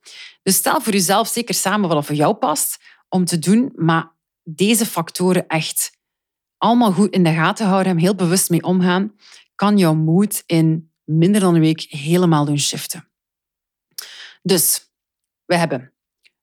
Dus 0.44 0.56
stel 0.56 0.82
voor 0.82 0.94
jezelf 0.94 1.28
zeker 1.28 1.56
samen 1.56 1.90
wat 1.90 2.06
voor 2.06 2.16
jou 2.16 2.34
past 2.34 2.78
om 3.10 3.26
te 3.26 3.40
doen, 3.40 3.72
maar 3.76 4.12
deze 4.44 4.86
factoren 4.86 5.48
echt 5.48 5.92
allemaal 6.58 6.92
goed 6.92 7.14
in 7.14 7.24
de 7.24 7.34
gaten 7.34 7.68
houden 7.68 7.92
en 7.92 7.98
heel 7.98 8.16
bewust 8.16 8.50
mee 8.50 8.64
omgaan, 8.64 9.16
kan 9.56 9.78
jouw 9.78 9.94
moed 9.94 10.44
in 10.46 10.92
minder 11.04 11.42
dan 11.42 11.56
een 11.56 11.62
week 11.62 11.82
helemaal 11.82 12.46
doen 12.46 12.60
shiften. 12.60 13.10
Dus 14.42 14.92
we 15.46 15.56
hebben 15.56 15.94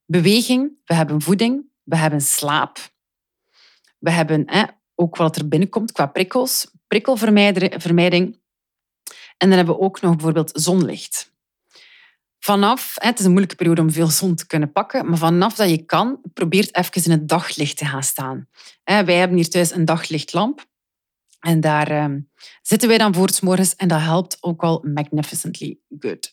beweging, 0.07 0.73
we 0.85 0.95
hebben 0.95 1.23
voeding, 1.23 1.71
we 1.83 1.97
hebben 1.97 2.21
slaap, 2.21 2.79
we 3.99 4.11
hebben 4.11 4.47
ook 4.95 5.17
wat 5.17 5.37
er 5.37 5.49
binnenkomt 5.49 5.93
qua 5.93 6.07
prikkels, 6.07 6.71
prikkelvermijding. 6.87 8.41
En 9.37 9.49
dan 9.49 9.57
hebben 9.57 9.75
we 9.75 9.81
ook 9.81 10.01
nog 10.01 10.15
bijvoorbeeld 10.15 10.51
zonlicht. 10.55 11.33
Vanaf, 12.39 12.95
het 12.99 13.19
is 13.19 13.25
een 13.25 13.31
moeilijke 13.31 13.57
periode 13.57 13.81
om 13.81 13.91
veel 13.91 14.07
zon 14.07 14.35
te 14.35 14.47
kunnen 14.47 14.73
pakken, 14.73 15.09
maar 15.09 15.19
vanaf 15.19 15.55
dat 15.55 15.71
je 15.71 15.85
kan, 15.85 16.21
probeer 16.35 16.69
even 16.73 17.05
in 17.05 17.11
het 17.11 17.29
daglicht 17.29 17.77
te 17.77 17.85
gaan 17.85 18.03
staan. 18.03 18.49
Wij 18.85 19.17
hebben 19.17 19.37
hier 19.37 19.49
thuis 19.49 19.73
een 19.73 19.85
daglichtlamp. 19.85 20.71
En 21.41 21.61
daar 21.61 21.91
ehm, 21.91 22.21
zitten 22.63 22.89
wij 22.89 22.99
dan 22.99 23.15
voor 23.15 23.31
morgens 23.41 23.77
en 23.77 23.89
dat 23.89 24.01
helpt 24.01 24.37
ook 24.41 24.63
al 24.63 24.85
magnificently 24.95 25.79
good. 25.99 26.33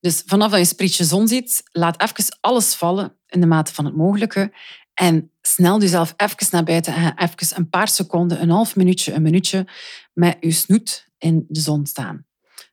Dus 0.00 0.22
vanaf 0.26 0.48
dat 0.48 0.58
je 0.58 0.64
een 0.64 0.70
sprietje 0.70 1.04
zon 1.04 1.28
ziet, 1.28 1.62
laat 1.72 2.02
even 2.02 2.38
alles 2.40 2.74
vallen 2.74 3.18
in 3.34 3.40
de 3.40 3.46
mate 3.46 3.74
van 3.74 3.84
het 3.84 3.96
mogelijke. 3.96 4.52
En 4.94 5.30
snel 5.40 5.80
jezelf 5.80 6.14
even 6.16 6.46
naar 6.50 6.64
buiten 6.64 6.94
en 6.94 7.18
even 7.18 7.56
een 7.56 7.68
paar 7.68 7.88
seconden, 7.88 8.42
een 8.42 8.50
half 8.50 8.76
minuutje, 8.76 9.12
een 9.12 9.22
minuutje 9.22 9.66
met 10.12 10.36
je 10.40 10.50
snoet 10.50 11.08
in 11.18 11.44
de 11.48 11.60
zon 11.60 11.86
staan. 11.86 12.26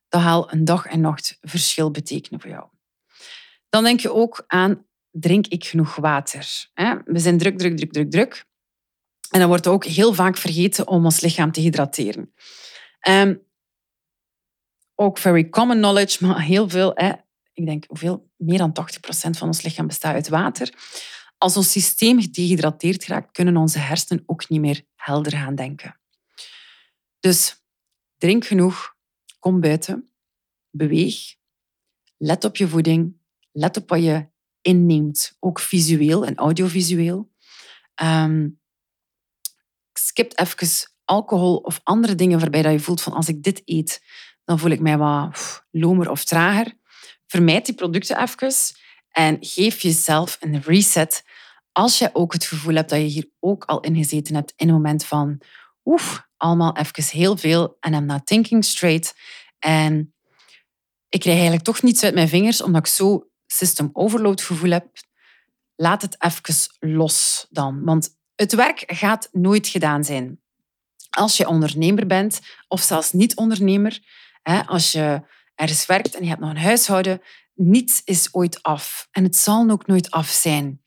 Dat 0.09 0.21
zal 0.21 0.51
een 0.51 0.65
dag 0.65 0.85
en 0.85 1.01
nacht 1.01 1.37
verschil 1.41 1.91
betekenen 1.91 2.41
voor 2.41 2.49
jou. 2.49 2.65
Dan 3.69 3.83
denk 3.83 3.99
je 3.99 4.13
ook 4.13 4.43
aan, 4.47 4.85
drink 5.11 5.47
ik 5.47 5.65
genoeg 5.65 5.95
water? 5.95 6.69
We 7.05 7.19
zijn 7.19 7.37
druk, 7.37 7.57
druk, 7.57 7.77
druk, 7.77 7.91
druk, 7.91 8.11
druk. 8.11 8.45
En 9.29 9.39
dan 9.39 9.47
wordt 9.47 9.67
ook 9.67 9.85
heel 9.85 10.13
vaak 10.13 10.37
vergeten 10.37 10.87
om 10.87 11.05
ons 11.05 11.21
lichaam 11.21 11.51
te 11.51 11.61
hydrateren. 11.61 12.33
Um, 13.07 13.41
ook 14.95 15.17
very 15.17 15.49
common 15.49 15.77
knowledge, 15.77 16.17
maar 16.25 16.41
heel 16.41 16.69
veel, 16.69 16.91
hè, 16.95 17.11
ik 17.53 17.65
denk 17.65 17.85
hoeveel, 17.87 18.31
meer 18.37 18.57
dan 18.57 18.71
80% 18.71 19.29
van 19.29 19.47
ons 19.47 19.61
lichaam 19.61 19.87
bestaat 19.87 20.13
uit 20.13 20.27
water. 20.27 20.73
Als 21.37 21.57
ons 21.57 21.71
systeem 21.71 22.21
gedehydrateerd 22.21 23.05
raakt, 23.05 23.31
kunnen 23.31 23.57
onze 23.57 23.79
hersenen 23.79 24.23
ook 24.25 24.49
niet 24.49 24.61
meer 24.61 24.85
helder 24.95 25.31
gaan 25.31 25.55
denken. 25.55 25.99
Dus 27.19 27.63
drink 28.17 28.45
genoeg, 28.45 28.95
kom 29.39 29.59
buiten, 29.59 30.11
beweeg, 30.69 31.35
let 32.17 32.43
op 32.43 32.55
je 32.55 32.67
voeding, 32.67 33.17
let 33.51 33.77
op 33.77 33.89
wat 33.89 34.03
je 34.03 34.29
inneemt, 34.61 35.37
ook 35.39 35.59
visueel 35.59 36.25
en 36.25 36.35
audiovisueel. 36.35 37.31
Um, 38.01 38.59
skip 39.93 40.39
even 40.39 40.89
alcohol 41.05 41.55
of 41.55 41.79
andere 41.83 42.15
dingen 42.15 42.39
waarbij 42.39 42.61
dat 42.61 42.71
je 42.71 42.79
voelt 42.79 43.01
van 43.01 43.13
als 43.13 43.27
ik 43.27 43.43
dit 43.43 43.61
eet, 43.65 44.03
dan 44.43 44.59
voel 44.59 44.71
ik 44.71 44.79
mij 44.79 44.97
wat 44.97 45.65
lomer 45.71 46.09
of 46.09 46.23
trager. 46.23 46.79
Vermijd 47.31 47.65
die 47.65 47.75
producten 47.75 48.21
even 48.21 48.53
en 49.11 49.37
geef 49.39 49.81
jezelf 49.81 50.37
een 50.39 50.61
reset 50.61 51.23
als 51.71 51.97
je 51.97 52.09
ook 52.13 52.33
het 52.33 52.45
gevoel 52.45 52.75
hebt 52.75 52.89
dat 52.89 52.99
je 52.99 53.05
hier 53.05 53.29
ook 53.39 53.63
al 53.63 53.79
in 53.79 53.95
gezeten 53.95 54.35
hebt 54.35 54.53
in 54.55 54.67
een 54.67 54.73
moment 54.73 55.05
van 55.05 55.41
oef, 55.85 56.27
allemaal 56.37 56.77
even 56.77 57.17
heel 57.17 57.37
veel 57.37 57.77
en 57.79 57.93
I'm 57.93 58.05
not 58.05 58.25
thinking 58.25 58.65
straight. 58.65 59.13
En 59.59 60.13
ik 61.09 61.19
krijg 61.19 61.35
eigenlijk 61.35 61.65
toch 61.65 61.81
niets 61.81 62.03
uit 62.03 62.13
mijn 62.13 62.29
vingers 62.29 62.61
omdat 62.61 62.87
ik 62.87 62.93
zo 62.93 63.29
system 63.47 63.89
overload 63.93 64.41
gevoel 64.41 64.71
heb. 64.71 64.87
Laat 65.75 66.01
het 66.01 66.15
even 66.19 66.67
los 66.79 67.47
dan. 67.49 67.83
Want 67.83 68.09
het 68.35 68.53
werk 68.53 68.83
gaat 68.87 69.29
nooit 69.31 69.67
gedaan 69.67 70.03
zijn. 70.03 70.39
Als 71.09 71.37
je 71.37 71.47
ondernemer 71.47 72.07
bent, 72.07 72.39
of 72.67 72.81
zelfs 72.81 73.11
niet 73.11 73.35
ondernemer, 73.35 73.99
als 74.65 74.91
je 74.91 75.21
ergens 75.61 75.85
werkt 75.85 76.15
en 76.15 76.23
je 76.23 76.29
hebt 76.29 76.41
nog 76.41 76.49
een 76.49 76.57
huishouden, 76.57 77.21
niets 77.53 78.01
is 78.05 78.29
ooit 78.31 78.63
af. 78.63 79.07
En 79.11 79.23
het 79.23 79.35
zal 79.35 79.69
ook 79.69 79.87
nooit 79.87 80.11
af 80.11 80.27
zijn. 80.27 80.81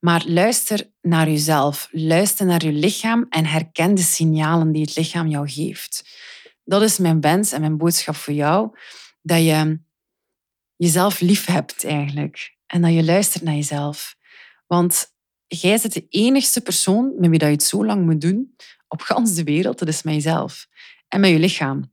Maar 0.00 0.24
luister 0.26 0.90
naar 1.00 1.28
jezelf, 1.28 1.88
luister 1.90 2.46
naar 2.46 2.64
je 2.64 2.72
lichaam 2.72 3.26
en 3.28 3.46
herken 3.46 3.94
de 3.94 4.02
signalen 4.02 4.72
die 4.72 4.82
het 4.82 4.96
lichaam 4.96 5.26
jou 5.26 5.50
geeft. 5.50 6.18
Dat 6.64 6.82
is 6.82 6.98
mijn 6.98 7.20
wens 7.20 7.52
en 7.52 7.60
mijn 7.60 7.76
boodschap 7.76 8.16
voor 8.16 8.34
jou, 8.34 8.78
dat 9.22 9.38
je 9.38 9.80
jezelf 10.76 11.20
lief 11.20 11.46
hebt 11.46 11.84
eigenlijk 11.84 12.56
en 12.66 12.82
dat 12.82 12.92
je 12.92 13.04
luistert 13.04 13.42
naar 13.42 13.54
jezelf. 13.54 14.16
Want 14.66 15.12
jij 15.46 15.78
bent 15.80 15.92
de 15.92 16.06
enigste 16.08 16.60
persoon 16.60 17.14
met 17.18 17.30
wie 17.30 17.44
je 17.44 17.46
het 17.46 17.62
zo 17.62 17.84
lang 17.84 18.04
moet 18.04 18.20
doen 18.20 18.54
op 18.88 19.00
gans 19.00 19.34
de 19.34 19.44
wereld. 19.44 19.78
Dat 19.78 19.88
is 19.88 20.02
mijzelf 20.02 20.66
en 21.08 21.20
met 21.20 21.30
je 21.30 21.38
lichaam. 21.38 21.92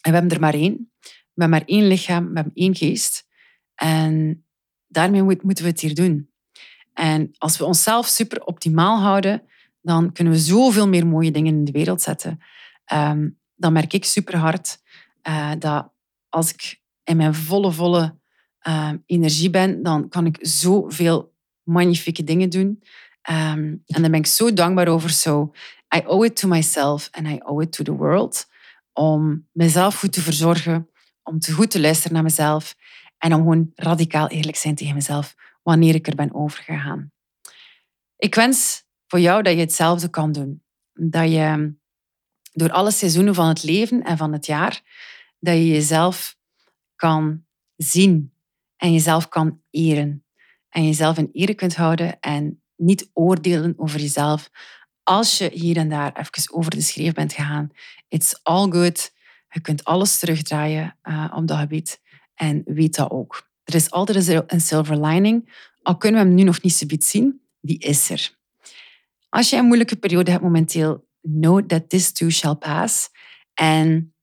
En 0.00 0.10
we 0.10 0.18
hebben 0.18 0.30
er 0.30 0.40
maar 0.40 0.54
één. 0.54 0.92
Hebben 1.38 1.58
maar 1.58 1.68
één 1.68 1.86
lichaam, 1.86 2.34
hebben 2.34 2.54
één 2.54 2.76
geest. 2.76 3.26
En 3.74 4.44
daarmee 4.86 5.22
moeten 5.22 5.64
we 5.64 5.70
het 5.70 5.80
hier 5.80 5.94
doen. 5.94 6.30
En 6.92 7.30
als 7.38 7.58
we 7.58 7.64
onszelf 7.64 8.06
super 8.06 8.44
optimaal 8.44 9.00
houden, 9.00 9.42
dan 9.80 10.12
kunnen 10.12 10.32
we 10.32 10.38
zoveel 10.38 10.88
meer 10.88 11.06
mooie 11.06 11.30
dingen 11.30 11.54
in 11.54 11.64
de 11.64 11.72
wereld 11.72 12.02
zetten. 12.02 12.40
Um, 12.92 13.38
dan 13.56 13.72
merk 13.72 13.92
ik 13.92 14.04
super 14.04 14.36
hard 14.36 14.78
uh, 15.28 15.50
dat 15.58 15.92
als 16.28 16.52
ik 16.52 16.80
in 17.04 17.16
mijn 17.16 17.34
volle, 17.34 17.72
volle 17.72 18.18
uh, 18.68 18.90
energie 19.06 19.50
ben, 19.50 19.82
dan 19.82 20.08
kan 20.08 20.26
ik 20.26 20.38
zoveel 20.40 21.34
magnifieke 21.62 22.24
dingen 22.24 22.50
doen. 22.50 22.82
Um, 23.30 23.82
en 23.86 24.02
daar 24.02 24.10
ben 24.10 24.14
ik 24.14 24.26
zo 24.26 24.52
dankbaar 24.52 24.88
over. 24.88 25.10
So, 25.10 25.52
I 25.96 26.02
owe 26.06 26.26
it 26.26 26.36
to 26.36 26.48
myself 26.48 27.08
and 27.12 27.26
I 27.26 27.40
owe 27.44 27.62
it 27.62 27.72
to 27.72 27.84
the 27.84 27.96
world. 27.96 28.46
Om 28.92 29.46
mezelf 29.52 29.98
goed 29.98 30.12
te 30.12 30.20
verzorgen, 30.20 30.88
om 31.28 31.38
te 31.38 31.52
goed 31.52 31.70
te 31.70 31.80
luisteren 31.80 32.12
naar 32.12 32.22
mezelf 32.22 32.76
en 33.18 33.34
om 33.34 33.40
gewoon 33.40 33.72
radicaal 33.74 34.28
eerlijk 34.28 34.56
zijn 34.56 34.74
tegen 34.74 34.94
mezelf 34.94 35.34
wanneer 35.62 35.94
ik 35.94 36.06
er 36.06 36.14
ben 36.14 36.34
overgegaan. 36.34 37.12
Ik 38.16 38.34
wens 38.34 38.84
voor 39.06 39.20
jou 39.20 39.42
dat 39.42 39.52
je 39.52 39.60
hetzelfde 39.60 40.08
kan 40.08 40.32
doen. 40.32 40.62
Dat 40.92 41.30
je 41.30 41.74
door 42.52 42.70
alle 42.70 42.90
seizoenen 42.90 43.34
van 43.34 43.48
het 43.48 43.62
leven 43.62 44.02
en 44.02 44.16
van 44.16 44.32
het 44.32 44.46
jaar, 44.46 44.82
dat 45.38 45.54
je 45.54 45.66
jezelf 45.66 46.36
kan 46.96 47.44
zien 47.76 48.32
en 48.76 48.92
jezelf 48.92 49.28
kan 49.28 49.60
eren 49.70 50.24
en 50.68 50.84
jezelf 50.84 51.18
in 51.18 51.28
ere 51.32 51.54
kunt 51.54 51.76
houden 51.76 52.20
en 52.20 52.62
niet 52.76 53.10
oordelen 53.12 53.74
over 53.76 54.00
jezelf 54.00 54.50
als 55.02 55.38
je 55.38 55.50
hier 55.52 55.76
en 55.76 55.88
daar 55.88 56.12
even 56.16 56.54
over 56.54 56.70
de 56.70 56.80
schreef 56.80 57.12
bent 57.12 57.32
gegaan. 57.32 57.70
It's 58.08 58.40
all 58.42 58.70
good. 58.70 59.12
Je 59.48 59.60
kunt 59.60 59.84
alles 59.84 60.18
terugdraaien 60.18 60.96
uh, 61.02 61.32
op 61.36 61.46
dat 61.46 61.58
gebied 61.58 62.00
en 62.34 62.62
weet 62.64 62.94
dat 62.94 63.10
ook. 63.10 63.48
Er 63.64 63.74
is 63.74 63.90
altijd 63.90 64.28
een 64.46 64.60
silver 64.60 65.06
lining, 65.06 65.66
al 65.82 65.96
kunnen 65.96 66.20
we 66.20 66.26
hem 66.26 66.36
nu 66.36 66.42
nog 66.42 66.62
niet 66.62 66.84
goed 66.88 67.04
zien, 67.04 67.40
die 67.60 67.78
is 67.78 68.10
er. 68.10 68.36
Als 69.28 69.50
je 69.50 69.56
een 69.56 69.64
moeilijke 69.64 69.96
periode 69.96 70.30
hebt 70.30 70.42
momenteel, 70.42 71.06
know 71.20 71.66
that 71.66 71.88
this 71.88 72.12
too 72.12 72.30
shall 72.30 72.54
pass. 72.54 73.10
En 73.54 74.14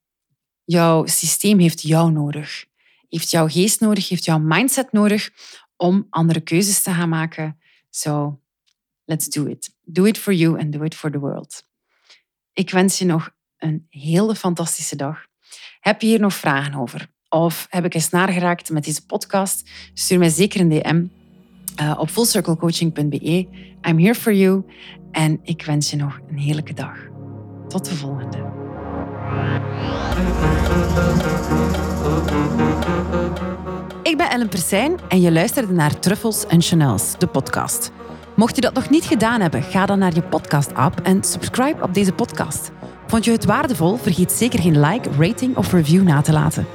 jouw 0.64 1.06
systeem 1.06 1.60
heeft 1.60 1.82
jou 1.82 2.12
nodig. 2.12 2.66
Heeft 3.10 3.32
jouw 3.32 3.48
geest 3.48 3.80
nodig, 3.80 4.10
heeft 4.10 4.26
jouw 4.26 4.40
mindset 4.40 4.92
nodig 4.92 5.30
om 5.76 6.08
andere 6.10 6.42
keuzes 6.42 6.82
te 6.82 6.92
gaan 6.92 7.10
maken. 7.10 7.60
So, 7.90 8.40
Let's 9.06 9.28
do 9.28 9.46
it. 9.46 9.70
Do 9.84 10.06
it 10.06 10.18
for 10.18 10.34
you 10.34 10.58
and 10.60 10.72
do 10.72 10.84
it 10.84 10.96
for 10.96 11.12
the 11.12 11.20
world. 11.20 11.64
Ik 12.54 12.70
wens 12.70 12.98
je 12.98 13.06
nog 13.06 13.35
een 13.58 13.88
hele 13.90 14.36
fantastische 14.36 14.96
dag. 14.96 15.26
Heb 15.80 16.02
je 16.02 16.08
hier 16.08 16.20
nog 16.20 16.34
vragen 16.34 16.74
over? 16.74 17.08
Of 17.30 17.68
heb 17.70 17.86
ik 17.86 17.94
eens 17.94 18.10
naar 18.10 18.30
geraakt 18.30 18.70
met 18.70 18.84
deze 18.84 19.06
podcast? 19.06 19.70
Stuur 19.94 20.20
mij 20.20 20.30
zeker 20.30 20.60
een 20.60 20.70
DM 20.70 21.06
uh, 21.82 21.96
op 22.00 22.10
fullcirclecoaching.be. 22.10 23.48
I'm 23.82 24.00
here 24.00 24.16
for 24.16 24.34
you. 24.34 24.64
En 25.12 25.40
ik 25.44 25.66
wens 25.66 25.90
je 25.90 25.98
nog 25.98 26.20
een 26.30 26.38
heerlijke 26.38 26.74
dag. 26.74 26.98
Tot 27.68 27.86
de 27.86 27.96
volgende. 27.96 28.38
Ik 34.04 34.18
ben 34.18 34.30
Ellen 34.30 34.50
Persijn 34.50 35.00
en 35.08 35.22
je 35.22 35.32
luisterde 35.32 35.74
naar 35.74 36.00
Truffles 36.00 36.46
en 36.46 36.62
Chanels, 36.62 37.18
de 37.18 37.28
podcast. 37.28 37.92
Mocht 38.36 38.56
je 38.56 38.62
dat 38.62 38.74
nog 38.74 38.90
niet 38.90 39.06
gedaan 39.06 39.42
hebben, 39.42 39.64
ga 39.64 39.86
dan 39.86 40.00
naar 40.00 40.14
je 40.14 40.22
podcast-app 40.22 41.00
en 41.00 41.24
subscribe 41.24 41.84
op 41.84 41.94
deze 41.94 42.14
podcast. 42.14 42.72
Vond 43.08 43.26
je 43.26 43.32
het 43.32 43.46
waardevol? 43.46 43.98
Vergeet 43.98 44.32
zeker 44.32 44.60
geen 44.62 44.80
like, 44.80 45.10
rating 45.20 45.58
of 45.58 45.72
review 45.72 46.04
na 46.04 46.22
te 46.22 46.32
laten. 46.32 46.68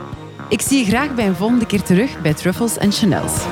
Ik 0.49 0.61
zie 0.61 0.79
je 0.79 0.85
graag 0.85 1.15
bij 1.15 1.27
een 1.27 1.35
volgende 1.35 1.67
keer 1.67 1.83
terug 1.83 2.21
bij 2.23 2.35
Truffles 2.35 2.79
en 2.79 2.93
Chanels. 2.93 3.45